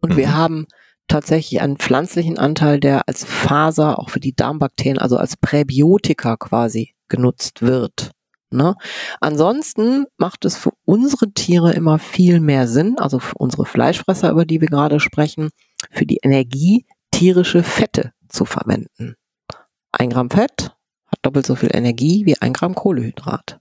Und 0.00 0.14
mhm. 0.14 0.16
wir 0.16 0.34
haben 0.34 0.66
tatsächlich 1.08 1.60
einen 1.60 1.76
pflanzlichen 1.76 2.38
Anteil, 2.38 2.80
der 2.80 3.08
als 3.08 3.24
Faser 3.24 3.98
auch 3.98 4.10
für 4.10 4.20
die 4.20 4.34
Darmbakterien, 4.34 4.98
also 4.98 5.16
als 5.16 5.36
Präbiotika 5.36 6.36
quasi 6.36 6.94
genutzt 7.08 7.62
wird. 7.62 8.12
Ne? 8.50 8.74
Ansonsten 9.20 10.06
macht 10.16 10.44
es 10.44 10.56
für 10.56 10.72
unsere 10.84 11.32
Tiere 11.32 11.72
immer 11.72 11.98
viel 11.98 12.40
mehr 12.40 12.68
Sinn, 12.68 12.98
also 12.98 13.18
für 13.18 13.36
unsere 13.36 13.66
Fleischfresser, 13.66 14.30
über 14.30 14.44
die 14.44 14.60
wir 14.60 14.68
gerade 14.68 15.00
sprechen, 15.00 15.50
für 15.90 16.06
die 16.06 16.20
Energie 16.22 16.86
tierische 17.10 17.62
Fette 17.62 18.12
zu 18.28 18.44
verwenden. 18.44 19.16
Ein 19.92 20.10
Gramm 20.10 20.30
Fett 20.30 20.76
hat 21.06 21.18
doppelt 21.22 21.46
so 21.46 21.54
viel 21.54 21.70
Energie 21.72 22.24
wie 22.26 22.40
ein 22.40 22.52
Gramm 22.52 22.74
Kohlehydrat. 22.74 23.58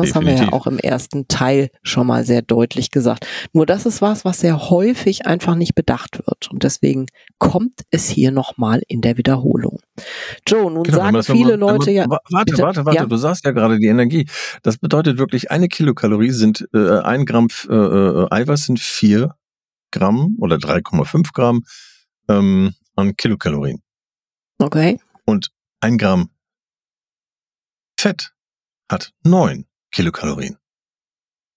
Das 0.00 0.12
Definitiv. 0.12 0.40
haben 0.40 0.46
wir 0.46 0.52
ja 0.52 0.52
auch 0.52 0.66
im 0.66 0.78
ersten 0.78 1.28
Teil 1.28 1.70
schon 1.82 2.06
mal 2.06 2.24
sehr 2.24 2.42
deutlich 2.42 2.90
gesagt. 2.90 3.26
Nur 3.52 3.66
das 3.66 3.84
ist 3.84 4.00
was, 4.00 4.24
was 4.24 4.40
sehr 4.40 4.70
häufig 4.70 5.26
einfach 5.26 5.54
nicht 5.54 5.74
bedacht 5.74 6.22
wird. 6.26 6.50
Und 6.50 6.62
deswegen 6.62 7.06
kommt 7.38 7.82
es 7.90 8.08
hier 8.08 8.30
nochmal 8.30 8.82
in 8.88 9.02
der 9.02 9.18
Wiederholung. 9.18 9.80
Joe, 10.46 10.70
nun 10.70 10.84
genau, 10.84 10.96
sagen 10.96 11.22
viele 11.22 11.58
mal, 11.58 11.72
Leute 11.72 11.90
ja. 11.90 12.06
Warte, 12.08 12.24
bitte, 12.46 12.62
warte, 12.62 12.86
warte, 12.86 12.98
ja? 12.98 13.06
du 13.06 13.16
sagst 13.16 13.44
ja 13.44 13.52
gerade 13.52 13.78
die 13.78 13.88
Energie. 13.88 14.26
Das 14.62 14.78
bedeutet 14.78 15.18
wirklich, 15.18 15.50
eine 15.50 15.68
Kilokalorie 15.68 16.30
sind 16.30 16.66
äh, 16.72 17.00
ein 17.00 17.26
Gramm 17.26 17.48
äh, 17.68 17.74
äh 17.74 18.26
Eiweiß 18.30 18.64
sind 18.64 18.80
vier 18.80 19.34
Gramm 19.90 20.36
oder 20.38 20.56
3,5 20.56 21.32
Gramm 21.32 21.64
ähm, 22.28 22.74
an 22.96 23.16
Kilokalorien. 23.16 23.82
Okay. 24.58 24.98
Und 25.26 25.50
ein 25.80 25.98
Gramm 25.98 26.30
Fett 27.98 28.32
hat 28.90 29.12
neun 29.24 29.66
Kilokalorien. 29.92 30.56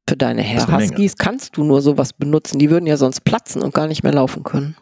Für 0.08 0.17
deine 0.17 0.43
Hair 0.43 0.67
Huskies 0.67 1.15
kannst 1.15 1.56
du 1.56 1.63
nur 1.63 1.82
sowas 1.82 2.13
benutzen. 2.13 2.60
Die 2.60 2.69
würden 2.69 2.86
ja 2.86 2.98
sonst 2.98 3.22
platzen 3.22 3.62
und 3.62 3.74
gar 3.74 3.88
nicht 3.88 4.04
mehr 4.04 4.13
laufen 4.13 4.43
können. 4.43 4.76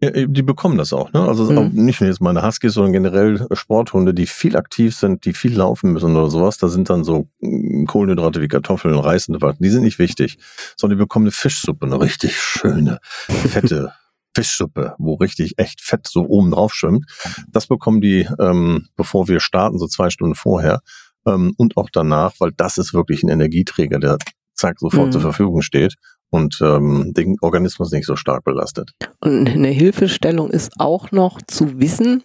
Ja, 0.00 0.10
die 0.10 0.42
bekommen 0.42 0.76
das 0.76 0.92
auch, 0.92 1.12
ne? 1.12 1.22
Also 1.22 1.50
mhm. 1.50 1.58
auch 1.58 1.68
nicht 1.70 2.00
nur 2.00 2.08
jetzt 2.08 2.20
meine 2.20 2.44
Huskies, 2.44 2.74
sondern 2.74 2.92
generell 2.92 3.46
Sporthunde, 3.52 4.12
die 4.12 4.26
viel 4.26 4.56
aktiv 4.56 4.94
sind, 4.94 5.24
die 5.24 5.32
viel 5.32 5.56
laufen 5.56 5.92
müssen 5.92 6.16
oder 6.16 6.30
sowas. 6.30 6.58
Da 6.58 6.68
sind 6.68 6.90
dann 6.90 7.04
so 7.04 7.28
mm, 7.40 7.84
Kohlenhydrate 7.84 8.40
wie 8.40 8.48
Kartoffeln, 8.48 8.98
Reis 8.98 9.28
und 9.28 9.40
was. 9.40 9.56
Die 9.58 9.68
sind 9.68 9.82
nicht 9.82 9.98
wichtig, 9.98 10.38
sondern 10.76 10.98
die 10.98 11.04
bekommen 11.04 11.26
eine 11.26 11.32
Fischsuppe, 11.32 11.86
eine 11.86 12.00
richtig 12.00 12.36
schöne, 12.36 12.98
fette 13.02 13.92
Fischsuppe, 14.34 14.94
wo 14.98 15.14
richtig 15.14 15.54
echt 15.58 15.80
Fett 15.80 16.08
so 16.08 16.26
oben 16.26 16.50
drauf 16.50 16.74
schwimmt. 16.74 17.06
Das 17.48 17.68
bekommen 17.68 18.00
die, 18.00 18.28
ähm, 18.40 18.88
bevor 18.96 19.28
wir 19.28 19.40
starten, 19.40 19.78
so 19.78 19.86
zwei 19.86 20.10
Stunden 20.10 20.34
vorher 20.34 20.80
ähm, 21.26 21.54
und 21.56 21.76
auch 21.76 21.90
danach, 21.92 22.34
weil 22.38 22.52
das 22.56 22.78
ist 22.78 22.94
wirklich 22.94 23.22
ein 23.22 23.28
Energieträger, 23.28 23.98
der 23.98 24.18
zack 24.54 24.78
sofort 24.78 25.06
mhm. 25.06 25.12
zur 25.12 25.20
Verfügung 25.20 25.62
steht 25.62 25.94
und 26.30 26.58
ähm, 26.62 27.12
den 27.14 27.36
Organismus 27.40 27.92
nicht 27.92 28.06
so 28.06 28.16
stark 28.16 28.44
belastet. 28.44 28.92
Und 29.20 29.48
eine 29.48 29.68
Hilfestellung 29.68 30.50
ist 30.50 30.72
auch 30.78 31.10
noch 31.12 31.40
zu 31.46 31.80
wissen, 31.80 32.22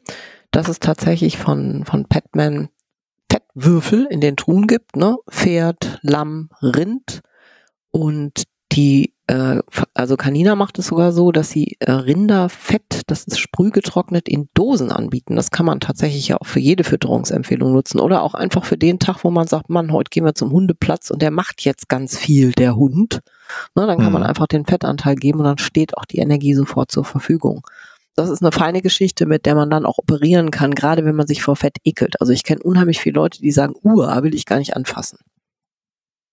dass 0.52 0.68
es 0.68 0.80
tatsächlich 0.80 1.38
von, 1.38 1.86
von 1.86 2.06
Petman 2.06 2.70
Fettwürfel 3.32 4.08
in 4.10 4.22
den 4.22 4.36
Truhen 4.36 4.68
gibt, 4.68 4.96
ne? 4.96 5.18
Pferd, 5.30 6.00
Lamm, 6.02 6.50
Rind 6.62 7.22
und 7.92 8.44
die, 8.80 9.14
äh, 9.28 9.60
also 9.94 10.16
Canina 10.16 10.56
macht 10.56 10.80
es 10.80 10.88
sogar 10.88 11.12
so, 11.12 11.34
dass 11.34 11.50
sie 11.50 11.76
äh, 11.80 11.92
Rinderfett, 11.92 13.02
das 13.08 13.26
ist 13.26 13.38
sprühgetrocknet, 13.38 14.30
in 14.30 14.48
Dosen 14.54 14.90
anbieten. 14.90 15.36
Das 15.36 15.52
kann 15.52 15.66
man 15.66 15.82
tatsächlich 15.82 16.30
ja 16.30 16.38
auch 16.38 16.46
für 16.46 16.62
jede 16.62 16.86
Fütterungsempfehlung 16.86 17.74
nutzen 17.74 18.00
oder 18.00 18.24
auch 18.24 18.36
einfach 18.36 18.64
für 18.64 18.78
den 18.78 18.98
Tag, 18.98 19.26
wo 19.26 19.32
man 19.32 19.48
sagt, 19.48 19.70
Mann, 19.70 19.92
heute 19.92 20.10
gehen 20.10 20.24
wir 20.24 20.34
zum 20.34 20.52
Hundeplatz 20.52 21.12
und 21.12 21.22
der 21.22 21.32
macht 21.32 21.66
jetzt 21.66 21.90
ganz 21.90 22.18
viel, 22.18 22.54
der 22.54 22.78
Hund. 22.78 23.20
Ne, 23.76 23.86
dann 23.86 23.98
kann 23.98 24.08
mhm. 24.08 24.14
man 24.14 24.24
einfach 24.24 24.48
den 24.48 24.66
Fettanteil 24.66 25.16
geben 25.16 25.40
und 25.40 25.46
dann 25.46 25.58
steht 25.58 25.98
auch 25.98 26.06
die 26.06 26.20
Energie 26.20 26.54
sofort 26.54 26.90
zur 26.90 27.04
Verfügung. 27.04 27.68
Das 28.16 28.30
ist 28.30 28.42
eine 28.42 28.54
feine 28.54 28.82
Geschichte, 28.82 29.26
mit 29.26 29.46
der 29.46 29.56
man 29.56 29.70
dann 29.70 29.86
auch 29.86 29.98
operieren 29.98 30.52
kann, 30.52 30.74
gerade 30.74 31.04
wenn 31.04 31.16
man 31.16 31.28
sich 31.28 31.42
vor 31.42 31.58
Fett 31.58 31.78
ekelt. 31.84 32.22
Also 32.22 32.32
ich 32.32 32.44
kenne 32.44 32.64
unheimlich 32.64 33.00
viele 33.02 33.16
Leute, 33.16 33.42
die 33.42 33.52
sagen, 33.52 33.74
Uah, 33.84 34.24
will 34.24 34.36
ich 34.36 34.46
gar 34.46 34.60
nicht 34.60 34.76
anfassen. 34.76 35.20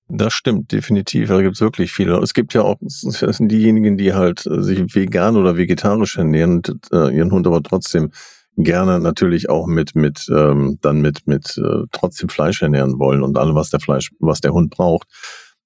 Das 0.09 0.33
stimmt, 0.35 0.71
definitiv. 0.71 1.29
Da 1.29 1.42
gibt 1.42 1.57
es 1.57 1.61
wirklich 1.61 1.90
viele. 1.90 2.16
Es 2.19 2.33
gibt 2.33 2.55
ja 2.55 2.62
auch 2.62 2.77
das 2.81 3.01
sind 3.01 3.51
diejenigen, 3.51 3.97
die 3.97 4.14
halt 4.14 4.47
äh, 4.47 4.62
sich 4.62 4.95
vegan 4.95 5.37
oder 5.37 5.57
vegetarisch 5.57 6.16
ernähren 6.16 6.62
und 6.66 6.92
äh, 6.92 7.16
ihren 7.16 7.33
Hund 7.33 7.47
aber 7.47 7.62
trotzdem 7.62 8.12
gerne 8.57 9.01
natürlich 9.01 9.51
auch 9.51 9.66
mit 9.66 9.97
mit 9.97 10.27
ähm, 10.31 10.79
dann 10.81 11.01
mit 11.01 11.27
mit 11.27 11.59
äh, 11.59 11.87
trotzdem 11.90 12.29
Fleisch 12.29 12.62
ernähren 12.62 12.99
wollen 13.01 13.23
und 13.23 13.37
allem 13.37 13.57
was 13.57 13.71
der 13.71 13.81
Fleisch 13.81 14.11
was 14.21 14.40
der 14.40 14.53
Hund 14.53 14.71
braucht. 14.71 15.09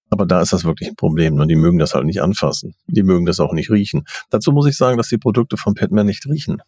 Aber 0.09 0.26
da 0.26 0.40
ist 0.40 0.53
das 0.53 0.64
wirklich 0.64 0.88
ein 0.88 0.96
Problem. 0.96 1.35
Und 1.35 1.40
ne? 1.40 1.46
die 1.46 1.57
mögen 1.57 1.79
das 1.79 1.94
halt 1.94 2.05
nicht 2.05 2.20
anfassen. 2.20 2.74
Die 2.87 3.05
mögen 3.05 3.26
das 3.26 3.40
auch 3.40 3.53
nicht 3.53 3.70
riechen. 3.70 4.05
Dazu 4.31 4.53
muss 4.53 4.66
ich 4.66 4.76
sagen, 4.76 4.96
dass 4.96 5.09
die 5.09 5.18
Produkte 5.18 5.57
von 5.57 5.74
Petman 5.74 6.07
nicht 6.07 6.26
riechen. 6.26 6.61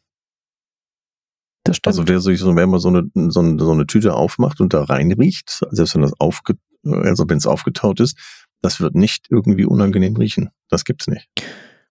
Das 1.65 1.77
stimmt. 1.77 1.93
Also 1.93 2.09
wer 2.09 2.21
sich 2.21 2.39
so, 2.39 2.55
wenn 2.55 2.71
man 2.71 2.81
so 2.81 2.89
eine, 2.89 3.05
so 3.31 3.41
eine, 3.41 3.59
so 3.59 3.73
eine 3.73 3.87
Tüte 3.87 4.15
aufmacht 4.15 4.61
und 4.61 4.75
da 4.75 4.85
reinriecht, 4.85 5.61
selbst 5.71 5.95
wenn 5.95 6.03
das 6.03 6.13
aufge, 6.21 6.55
also 6.85 7.25
wenn 7.29 7.39
es 7.39 7.47
aufgetaut 7.47 8.01
ist, 8.01 8.19
das 8.61 8.81
wird 8.81 8.95
nicht 8.95 9.27
irgendwie 9.31 9.65
unangenehm 9.65 10.17
riechen. 10.17 10.51
Das 10.69 10.85
gibt's 10.85 11.09
nicht. 11.09 11.29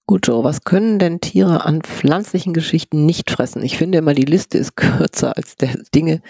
Gut, 0.07 0.27
Joe, 0.27 0.43
was 0.43 0.63
können 0.63 0.99
denn 0.99 1.21
Tiere 1.21 1.65
an 1.65 1.81
pflanzlichen 1.81 2.53
Geschichten 2.53 3.05
nicht 3.05 3.31
fressen? 3.31 3.63
Ich 3.63 3.77
finde 3.77 3.99
immer, 3.99 4.13
die 4.13 4.25
Liste 4.25 4.57
ist 4.57 4.75
kürzer 4.75 5.37
als 5.37 5.55
der 5.55 5.77
Dinge, 5.95 6.21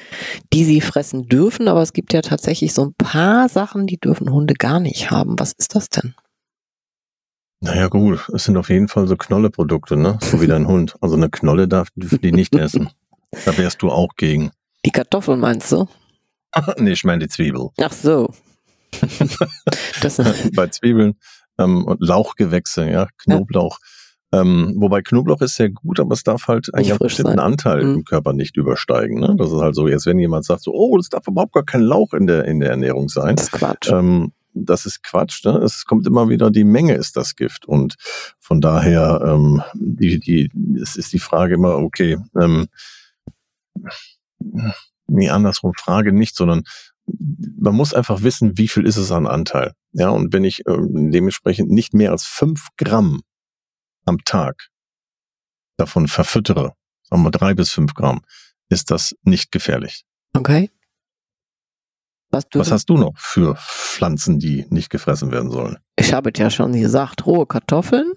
die 0.53 0.65
sie 0.65 0.81
fressen 0.81 1.27
dürfen, 1.27 1.67
aber 1.67 1.81
es 1.81 1.93
gibt 1.93 2.13
ja 2.13 2.21
tatsächlich 2.21 2.73
so 2.73 2.85
ein 2.85 2.93
paar 2.93 3.49
Sachen, 3.49 3.87
die 3.87 3.97
dürfen 3.97 4.31
Hunde 4.31 4.53
gar 4.53 4.79
nicht 4.79 5.09
haben. 5.09 5.39
Was 5.39 5.53
ist 5.53 5.73
das 5.73 5.89
denn? 5.89 6.13
Naja, 7.59 7.87
gut, 7.87 8.29
es 8.33 8.43
sind 8.43 8.57
auf 8.57 8.69
jeden 8.69 8.87
Fall 8.87 9.07
so 9.07 9.15
Knolleprodukte, 9.15 9.95
ne? 9.95 10.19
So 10.21 10.41
wie 10.41 10.47
dein 10.47 10.67
Hund. 10.67 10.95
Also 11.01 11.15
eine 11.15 11.29
Knolle 11.29 11.67
darf 11.67 11.87
die 11.95 12.31
nicht 12.31 12.55
essen. 12.55 12.89
Da 13.45 13.57
wärst 13.57 13.81
du 13.81 13.89
auch 13.89 14.15
gegen. 14.15 14.51
Die 14.85 14.91
Kartoffeln 14.91 15.39
meinst 15.39 15.71
du? 15.71 15.87
nee, 16.77 16.91
ich 16.91 17.03
meine 17.03 17.25
die 17.25 17.29
Zwiebel. 17.29 17.69
Ach 17.79 17.93
so. 17.93 18.31
Bei 20.55 20.67
Zwiebeln 20.67 21.15
ähm, 21.57 21.85
und 21.85 22.01
Lauchgewächse, 22.01 22.89
ja, 22.89 23.07
Knoblauch. 23.17 23.79
Ja. 23.81 23.87
Ähm, 24.33 24.75
wobei 24.77 25.01
Knoblauch 25.01 25.41
ist 25.41 25.55
sehr 25.55 25.69
gut, 25.69 25.99
aber 25.99 26.13
es 26.13 26.23
darf 26.23 26.47
halt 26.47 26.73
einen 26.73 26.97
bestimmten 26.97 27.39
Anteil 27.39 27.83
mhm. 27.83 27.95
im 27.95 28.05
Körper 28.05 28.31
nicht 28.31 28.55
übersteigen. 28.55 29.19
Ne? 29.19 29.35
Das 29.37 29.51
ist 29.51 29.59
halt 29.59 29.75
so, 29.75 29.87
jetzt 29.87 30.05
wenn 30.05 30.19
jemand 30.19 30.45
sagt 30.45 30.61
so, 30.61 30.73
oh, 30.73 30.97
es 30.97 31.09
darf 31.09 31.27
überhaupt 31.27 31.53
gar 31.53 31.65
kein 31.65 31.81
Lauch 31.81 32.13
in 32.13 32.27
der, 32.27 32.45
in 32.45 32.61
der 32.61 32.69
Ernährung 32.69 33.09
sein. 33.09 33.35
Das 33.35 33.45
ist 33.45 33.51
Quatsch. 33.51 33.89
Ähm, 33.89 34.31
das 34.53 34.85
ist 34.85 35.03
Quatsch. 35.03 35.43
Ne? 35.45 35.57
Es 35.57 35.85
kommt 35.85 36.07
immer 36.07 36.29
wieder, 36.29 36.49
die 36.49 36.63
Menge 36.63 36.93
ist 36.93 37.17
das 37.17 37.35
Gift. 37.35 37.65
Und 37.65 37.95
von 38.39 38.61
daher, 38.61 39.21
ähm, 39.25 39.61
die, 39.73 40.19
die, 40.19 40.49
es 40.81 40.95
ist 40.95 41.11
die 41.11 41.19
Frage 41.19 41.55
immer, 41.55 41.77
okay, 41.77 42.17
ähm, 42.39 42.67
nee, 45.07 45.29
andersrum, 45.29 45.73
Frage 45.77 46.13
nicht, 46.13 46.35
sondern 46.35 46.63
man 47.59 47.75
muss 47.75 47.93
einfach 47.93 48.23
wissen, 48.23 48.57
wie 48.57 48.67
viel 48.67 48.85
ist 48.85 48.97
es 48.97 49.11
an 49.11 49.27
Anteil. 49.27 49.73
Ja, 49.93 50.09
und 50.09 50.33
wenn 50.33 50.43
ich 50.43 50.63
ähm, 50.67 51.11
dementsprechend 51.11 51.69
nicht 51.69 51.93
mehr 51.93 52.11
als 52.11 52.25
fünf 52.25 52.67
Gramm 52.77 53.21
am 54.05 54.17
Tag 54.25 54.69
davon 55.77 56.07
verfüttere, 56.07 56.73
sagen 57.03 57.23
wir 57.23 57.31
drei 57.31 57.53
bis 57.53 57.71
fünf 57.71 57.93
Gramm, 57.93 58.21
ist 58.69 58.91
das 58.91 59.15
nicht 59.23 59.51
gefährlich. 59.51 60.05
Okay. 60.33 60.71
Was, 62.31 62.45
Was 62.53 62.71
hast 62.71 62.89
du 62.89 62.97
noch 62.97 63.17
für 63.17 63.55
Pflanzen, 63.57 64.39
die 64.39 64.65
nicht 64.69 64.89
gefressen 64.89 65.31
werden 65.31 65.51
sollen? 65.51 65.77
Ich 65.97 66.13
habe 66.13 66.31
ja 66.33 66.49
schon 66.49 66.71
gesagt, 66.71 67.25
rohe 67.25 67.45
Kartoffeln, 67.45 68.13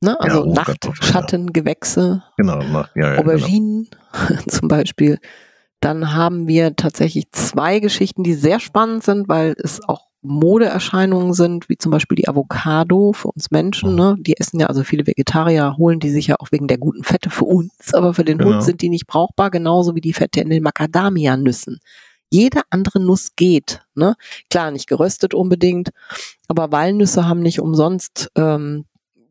ne? 0.00 0.20
also 0.20 0.44
ja, 0.44 0.52
Nachtschattengewächse, 0.52 2.22
ja. 2.24 2.32
genau, 2.36 2.60
nach, 2.64 2.90
ja, 2.96 3.18
Auberginen 3.18 3.88
genau. 4.28 4.42
zum 4.48 4.66
Beispiel. 4.66 5.18
Dann 5.82 6.14
haben 6.14 6.46
wir 6.46 6.76
tatsächlich 6.76 7.32
zwei 7.32 7.80
Geschichten, 7.80 8.22
die 8.22 8.34
sehr 8.34 8.60
spannend 8.60 9.02
sind, 9.02 9.28
weil 9.28 9.56
es 9.58 9.80
auch 9.88 10.06
Modeerscheinungen 10.22 11.34
sind, 11.34 11.68
wie 11.68 11.76
zum 11.76 11.90
Beispiel 11.90 12.14
die 12.14 12.28
Avocado 12.28 13.12
für 13.12 13.32
uns 13.32 13.50
Menschen. 13.50 13.90
Mhm. 13.90 13.96
Ne? 13.96 14.16
Die 14.20 14.38
essen 14.38 14.60
ja, 14.60 14.68
also 14.68 14.84
viele 14.84 15.08
Vegetarier 15.08 15.76
holen 15.76 15.98
die 15.98 16.10
sich 16.10 16.28
ja 16.28 16.36
auch 16.38 16.52
wegen 16.52 16.68
der 16.68 16.78
guten 16.78 17.02
Fette 17.02 17.30
für 17.30 17.46
uns, 17.46 17.92
aber 17.94 18.14
für 18.14 18.24
den 18.24 18.38
genau. 18.38 18.52
Hund 18.52 18.62
sind 18.62 18.80
die 18.80 18.90
nicht 18.90 19.08
brauchbar, 19.08 19.50
genauso 19.50 19.96
wie 19.96 20.00
die 20.00 20.12
Fette 20.12 20.40
in 20.40 20.50
den 20.50 20.62
Macadamia-Nüssen. 20.62 21.80
Jede 22.30 22.60
andere 22.70 23.00
Nuss 23.00 23.30
geht. 23.34 23.82
Ne? 23.96 24.14
Klar, 24.50 24.70
nicht 24.70 24.86
geröstet 24.86 25.34
unbedingt, 25.34 25.90
aber 26.46 26.70
Walnüsse 26.70 27.28
haben 27.28 27.40
nicht 27.40 27.58
umsonst 27.58 28.30
ähm, 28.36 28.84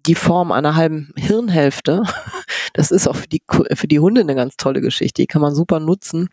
die 0.06 0.16
Form 0.16 0.52
einer 0.52 0.76
halben 0.76 1.14
Hirnhälfte. 1.16 2.04
Das 2.74 2.90
ist 2.90 3.06
auch 3.06 3.18
für 3.18 3.28
die, 3.28 3.42
für 3.74 3.88
die 3.90 4.00
Hunde 4.00 4.22
eine 4.22 4.34
ganz 4.34 4.56
tolle 4.56 4.80
Geschichte. 4.80 5.22
Die 5.22 5.28
kann 5.28 5.42
man 5.42 5.54
super 5.54 5.82
nutzen 5.82 6.30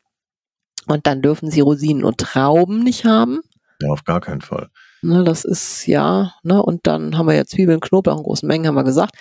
und 0.88 1.06
dann 1.06 1.22
dürfen 1.22 1.50
sie 1.50 1.60
Rosinen 1.60 2.04
und 2.04 2.18
Trauben 2.18 2.82
nicht 2.82 3.04
haben. 3.04 3.40
Ja, 3.80 3.90
auf 3.90 4.04
gar 4.04 4.20
keinen 4.20 4.40
Fall. 4.40 4.68
Ne, 5.02 5.22
das 5.22 5.44
ist 5.44 5.86
ja, 5.86 6.34
ne, 6.42 6.62
und 6.62 6.86
dann 6.86 7.16
haben 7.16 7.28
wir 7.28 7.34
ja 7.34 7.44
Zwiebeln, 7.44 7.80
Knoblauch 7.80 8.18
in 8.18 8.24
großen 8.24 8.46
Mengen, 8.46 8.66
haben 8.66 8.74
wir 8.74 8.84
gesagt. 8.84 9.14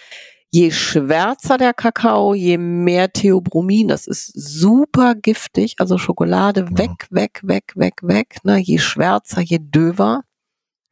Je 0.50 0.72
schwärzer 0.72 1.58
der 1.58 1.74
Kakao, 1.74 2.34
je 2.34 2.58
mehr 2.58 3.12
Theobromin, 3.12 3.90
das 3.90 4.08
ist 4.08 4.32
super 4.34 5.14
giftig, 5.14 5.76
also 5.78 5.98
Schokolade 5.98 6.62
ja. 6.62 6.78
weg, 6.78 7.08
weg, 7.12 7.42
weg, 7.44 7.74
weg, 7.76 7.96
weg, 8.02 8.38
ne, 8.44 8.58
je 8.58 8.80
schwärzer, 8.80 9.42
je 9.42 9.60
döver. 9.60 10.22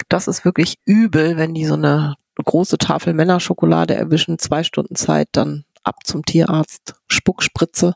Das 0.09 0.27
ist 0.27 0.45
wirklich 0.45 0.75
übel, 0.85 1.37
wenn 1.37 1.53
die 1.53 1.65
so 1.65 1.75
eine 1.75 2.15
große 2.43 2.77
Tafel 2.77 3.13
Männerschokolade 3.13 3.95
erwischen, 3.95 4.37
zwei 4.37 4.63
Stunden 4.63 4.95
Zeit, 4.95 5.29
dann 5.31 5.63
ab 5.83 5.95
zum 6.03 6.23
Tierarzt, 6.25 6.95
Spuckspritze. 7.07 7.93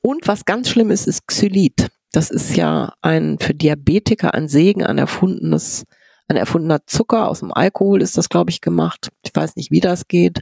Und 0.00 0.28
was 0.28 0.44
ganz 0.44 0.68
schlimm 0.68 0.90
ist, 0.90 1.06
ist 1.06 1.26
Xylit. 1.26 1.88
Das 2.12 2.30
ist 2.30 2.56
ja 2.56 2.94
ein 3.02 3.38
für 3.38 3.54
Diabetiker 3.54 4.34
ein 4.34 4.48
Segen, 4.48 4.84
ein 4.84 4.98
erfundenes, 4.98 5.84
ein 6.28 6.36
erfundener 6.36 6.86
Zucker 6.86 7.28
aus 7.28 7.40
dem 7.40 7.52
Alkohol 7.52 8.02
ist 8.02 8.16
das, 8.16 8.28
glaube 8.28 8.50
ich, 8.50 8.60
gemacht. 8.60 9.10
Ich 9.24 9.32
weiß 9.34 9.56
nicht, 9.56 9.70
wie 9.70 9.80
das 9.80 10.08
geht. 10.08 10.40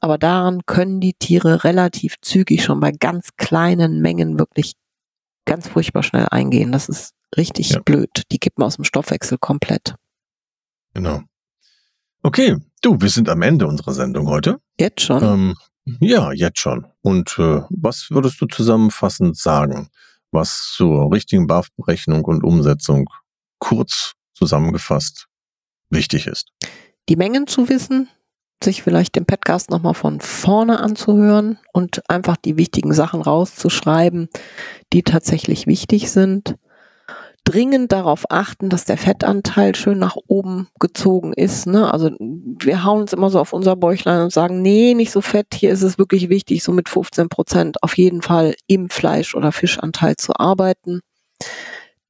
Aber 0.00 0.18
daran 0.18 0.66
können 0.66 1.00
die 1.00 1.14
Tiere 1.14 1.64
relativ 1.64 2.16
zügig 2.20 2.64
schon 2.64 2.80
bei 2.80 2.90
ganz 2.92 3.30
kleinen 3.36 4.00
Mengen 4.00 4.38
wirklich 4.38 4.74
ganz 5.44 5.68
furchtbar 5.68 6.02
schnell 6.02 6.26
eingehen. 6.30 6.72
Das 6.72 6.88
ist 6.88 7.14
richtig 7.36 7.70
ja. 7.70 7.80
blöd. 7.80 8.22
Die 8.30 8.38
kippen 8.38 8.64
aus 8.64 8.76
dem 8.76 8.84
Stoffwechsel 8.84 9.38
komplett. 9.38 9.94
Genau. 10.94 11.22
Okay, 12.22 12.56
du, 12.80 13.00
wir 13.00 13.10
sind 13.10 13.28
am 13.28 13.42
Ende 13.42 13.66
unserer 13.66 13.92
Sendung 13.92 14.28
heute. 14.28 14.58
Jetzt 14.78 15.02
schon? 15.02 15.22
Ähm, 15.22 15.54
ja, 16.00 16.32
jetzt 16.32 16.58
schon. 16.58 16.86
Und 17.02 17.38
äh, 17.38 17.62
was 17.70 18.10
würdest 18.10 18.40
du 18.40 18.46
zusammenfassend 18.46 19.36
sagen, 19.36 19.88
was 20.30 20.72
zur 20.74 21.12
richtigen 21.12 21.46
BAF-Berechnung 21.46 22.24
und 22.24 22.44
Umsetzung 22.44 23.08
kurz 23.58 24.14
zusammengefasst 24.34 25.26
wichtig 25.90 26.26
ist? 26.26 26.48
Die 27.08 27.16
Mengen 27.16 27.46
zu 27.46 27.68
wissen, 27.68 28.08
sich 28.62 28.82
vielleicht 28.82 29.14
den 29.14 29.26
Podcast 29.26 29.70
nochmal 29.70 29.94
von 29.94 30.20
vorne 30.20 30.80
anzuhören 30.80 31.58
und 31.72 32.08
einfach 32.08 32.36
die 32.36 32.56
wichtigen 32.56 32.94
Sachen 32.94 33.20
rauszuschreiben, 33.20 34.28
die 34.92 35.02
tatsächlich 35.02 35.66
wichtig 35.66 36.10
sind 36.10 36.56
dringend 37.44 37.92
darauf 37.92 38.24
achten, 38.30 38.70
dass 38.70 38.84
der 38.84 38.96
Fettanteil 38.96 39.74
schön 39.74 39.98
nach 39.98 40.16
oben 40.26 40.68
gezogen 40.80 41.32
ist. 41.32 41.66
Ne? 41.66 41.92
Also 41.92 42.10
wir 42.18 42.84
hauen 42.84 43.02
uns 43.02 43.12
immer 43.12 43.30
so 43.30 43.38
auf 43.38 43.52
unser 43.52 43.76
Bäuchlein 43.76 44.22
und 44.22 44.32
sagen, 44.32 44.62
nee, 44.62 44.94
nicht 44.94 45.10
so 45.10 45.20
fett, 45.20 45.48
hier 45.54 45.70
ist 45.70 45.82
es 45.82 45.98
wirklich 45.98 46.28
wichtig, 46.28 46.62
so 46.62 46.72
mit 46.72 46.88
15 46.88 47.28
Prozent 47.28 47.82
auf 47.82 47.96
jeden 47.96 48.22
Fall 48.22 48.54
im 48.66 48.88
Fleisch- 48.88 49.34
oder 49.34 49.52
Fischanteil 49.52 50.16
zu 50.16 50.32
arbeiten. 50.34 51.00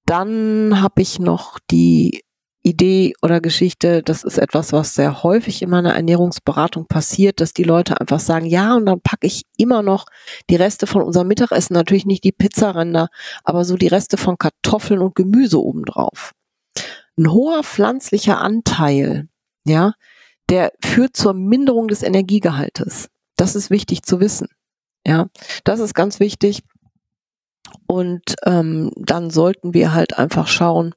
Dann 0.06 0.80
habe 0.80 1.02
ich 1.02 1.18
noch 1.18 1.58
die 1.70 2.23
Idee 2.64 3.12
oder 3.20 3.40
Geschichte, 3.40 4.02
das 4.02 4.24
ist 4.24 4.38
etwas, 4.38 4.72
was 4.72 4.94
sehr 4.94 5.22
häufig 5.22 5.60
in 5.60 5.68
meiner 5.68 5.94
Ernährungsberatung 5.94 6.86
passiert, 6.86 7.40
dass 7.40 7.52
die 7.52 7.62
Leute 7.62 8.00
einfach 8.00 8.20
sagen, 8.20 8.46
ja, 8.46 8.74
und 8.74 8.86
dann 8.86 9.02
packe 9.02 9.26
ich 9.26 9.42
immer 9.58 9.82
noch 9.82 10.06
die 10.48 10.56
Reste 10.56 10.86
von 10.86 11.02
unserem 11.02 11.28
Mittagessen, 11.28 11.74
natürlich 11.74 12.06
nicht 12.06 12.24
die 12.24 12.32
Pizzaränder, 12.32 13.08
aber 13.44 13.66
so 13.66 13.76
die 13.76 13.88
Reste 13.88 14.16
von 14.16 14.38
Kartoffeln 14.38 15.00
und 15.00 15.14
Gemüse 15.14 15.62
obendrauf. 15.62 16.32
Ein 17.18 17.30
hoher 17.30 17.62
pflanzlicher 17.62 18.40
Anteil, 18.40 19.28
ja, 19.66 19.92
der 20.48 20.72
führt 20.82 21.16
zur 21.16 21.34
Minderung 21.34 21.88
des 21.88 22.02
Energiegehaltes. 22.02 23.08
Das 23.36 23.54
ist 23.54 23.70
wichtig 23.70 24.04
zu 24.04 24.20
wissen. 24.20 24.48
Ja, 25.06 25.26
das 25.64 25.80
ist 25.80 25.94
ganz 25.94 26.18
wichtig. 26.18 26.62
Und 27.86 28.36
ähm, 28.46 28.90
dann 28.96 29.28
sollten 29.28 29.74
wir 29.74 29.92
halt 29.92 30.18
einfach 30.18 30.46
schauen, 30.46 30.94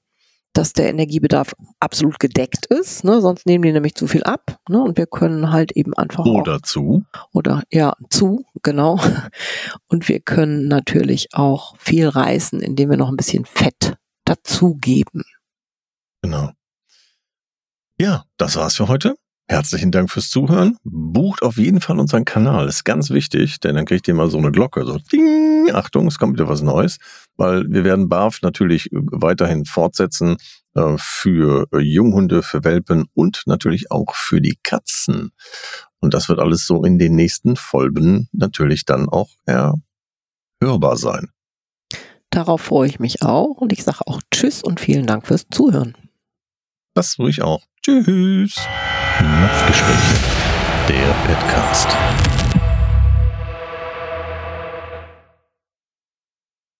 dass 0.53 0.73
der 0.73 0.89
Energiebedarf 0.89 1.53
absolut 1.79 2.19
gedeckt 2.19 2.65
ist, 2.65 3.03
ne? 3.03 3.21
sonst 3.21 3.45
nehmen 3.45 3.63
die 3.63 3.71
nämlich 3.71 3.95
zu 3.95 4.07
viel 4.07 4.23
ab 4.23 4.57
ne? 4.69 4.81
und 4.81 4.97
wir 4.97 5.05
können 5.05 5.51
halt 5.51 5.71
eben 5.73 5.93
einfach 5.93 6.25
oder 6.25 6.55
auch, 6.55 6.61
zu 6.61 7.05
oder 7.31 7.63
ja 7.71 7.93
zu 8.09 8.43
genau 8.63 8.99
und 9.87 10.09
wir 10.09 10.19
können 10.19 10.67
natürlich 10.67 11.29
auch 11.33 11.77
viel 11.77 12.07
reißen, 12.07 12.61
indem 12.61 12.89
wir 12.89 12.97
noch 12.97 13.09
ein 13.09 13.17
bisschen 13.17 13.45
Fett 13.45 13.97
dazugeben. 14.25 15.23
Genau. 16.21 16.51
Ja, 17.99 18.25
das 18.37 18.55
war's 18.55 18.75
für 18.75 18.87
heute. 18.87 19.15
Herzlichen 19.49 19.91
Dank 19.91 20.11
fürs 20.11 20.29
Zuhören. 20.29 20.77
Bucht 20.83 21.41
auf 21.41 21.57
jeden 21.57 21.79
Fall 21.79 21.99
unseren 21.99 22.25
Kanal. 22.25 22.67
Ist 22.67 22.83
ganz 22.83 23.11
wichtig, 23.11 23.61
denn 23.61 23.75
dann 23.75 23.85
kriegt 23.85 24.07
ihr 24.07 24.13
mal 24.13 24.29
so 24.29 24.37
eine 24.37 24.51
Glocke. 24.51 24.85
So, 24.85 24.97
ding, 24.97 25.71
Achtung, 25.71 26.07
es 26.07 26.19
kommt 26.19 26.33
wieder 26.33 26.49
was 26.49 26.61
Neues. 26.61 26.97
Weil 27.37 27.65
wir 27.69 27.83
werden 27.83 28.09
BAF 28.09 28.41
natürlich 28.41 28.89
weiterhin 28.91 29.65
fortsetzen 29.65 30.37
äh, 30.75 30.95
für 30.97 31.67
Junghunde, 31.79 32.43
für 32.43 32.63
Welpen 32.63 33.05
und 33.13 33.43
natürlich 33.45 33.91
auch 33.91 34.15
für 34.15 34.41
die 34.41 34.57
Katzen. 34.63 35.31
Und 35.99 36.13
das 36.13 36.29
wird 36.29 36.39
alles 36.39 36.67
so 36.67 36.83
in 36.83 36.99
den 36.99 37.15
nächsten 37.15 37.55
Folgen 37.55 38.27
natürlich 38.31 38.85
dann 38.85 39.09
auch 39.09 39.29
ja, 39.47 39.73
hörbar 40.61 40.97
sein. 40.97 41.29
Darauf 42.29 42.61
freue 42.61 42.89
ich 42.89 42.99
mich 42.99 43.23
auch 43.23 43.61
und 43.61 43.71
ich 43.71 43.83
sage 43.83 44.01
auch 44.05 44.21
Tschüss 44.31 44.61
und 44.61 44.79
vielen 44.79 45.05
Dank 45.05 45.25
fürs 45.25 45.47
Zuhören. 45.49 45.95
Das 46.93 47.17
ruhig 47.19 47.41
auch. 47.41 47.63
Tschüss. 47.83 48.55
Napfgespräche, 49.19 50.17
der 50.89 51.13
Podcast. 51.25 52.46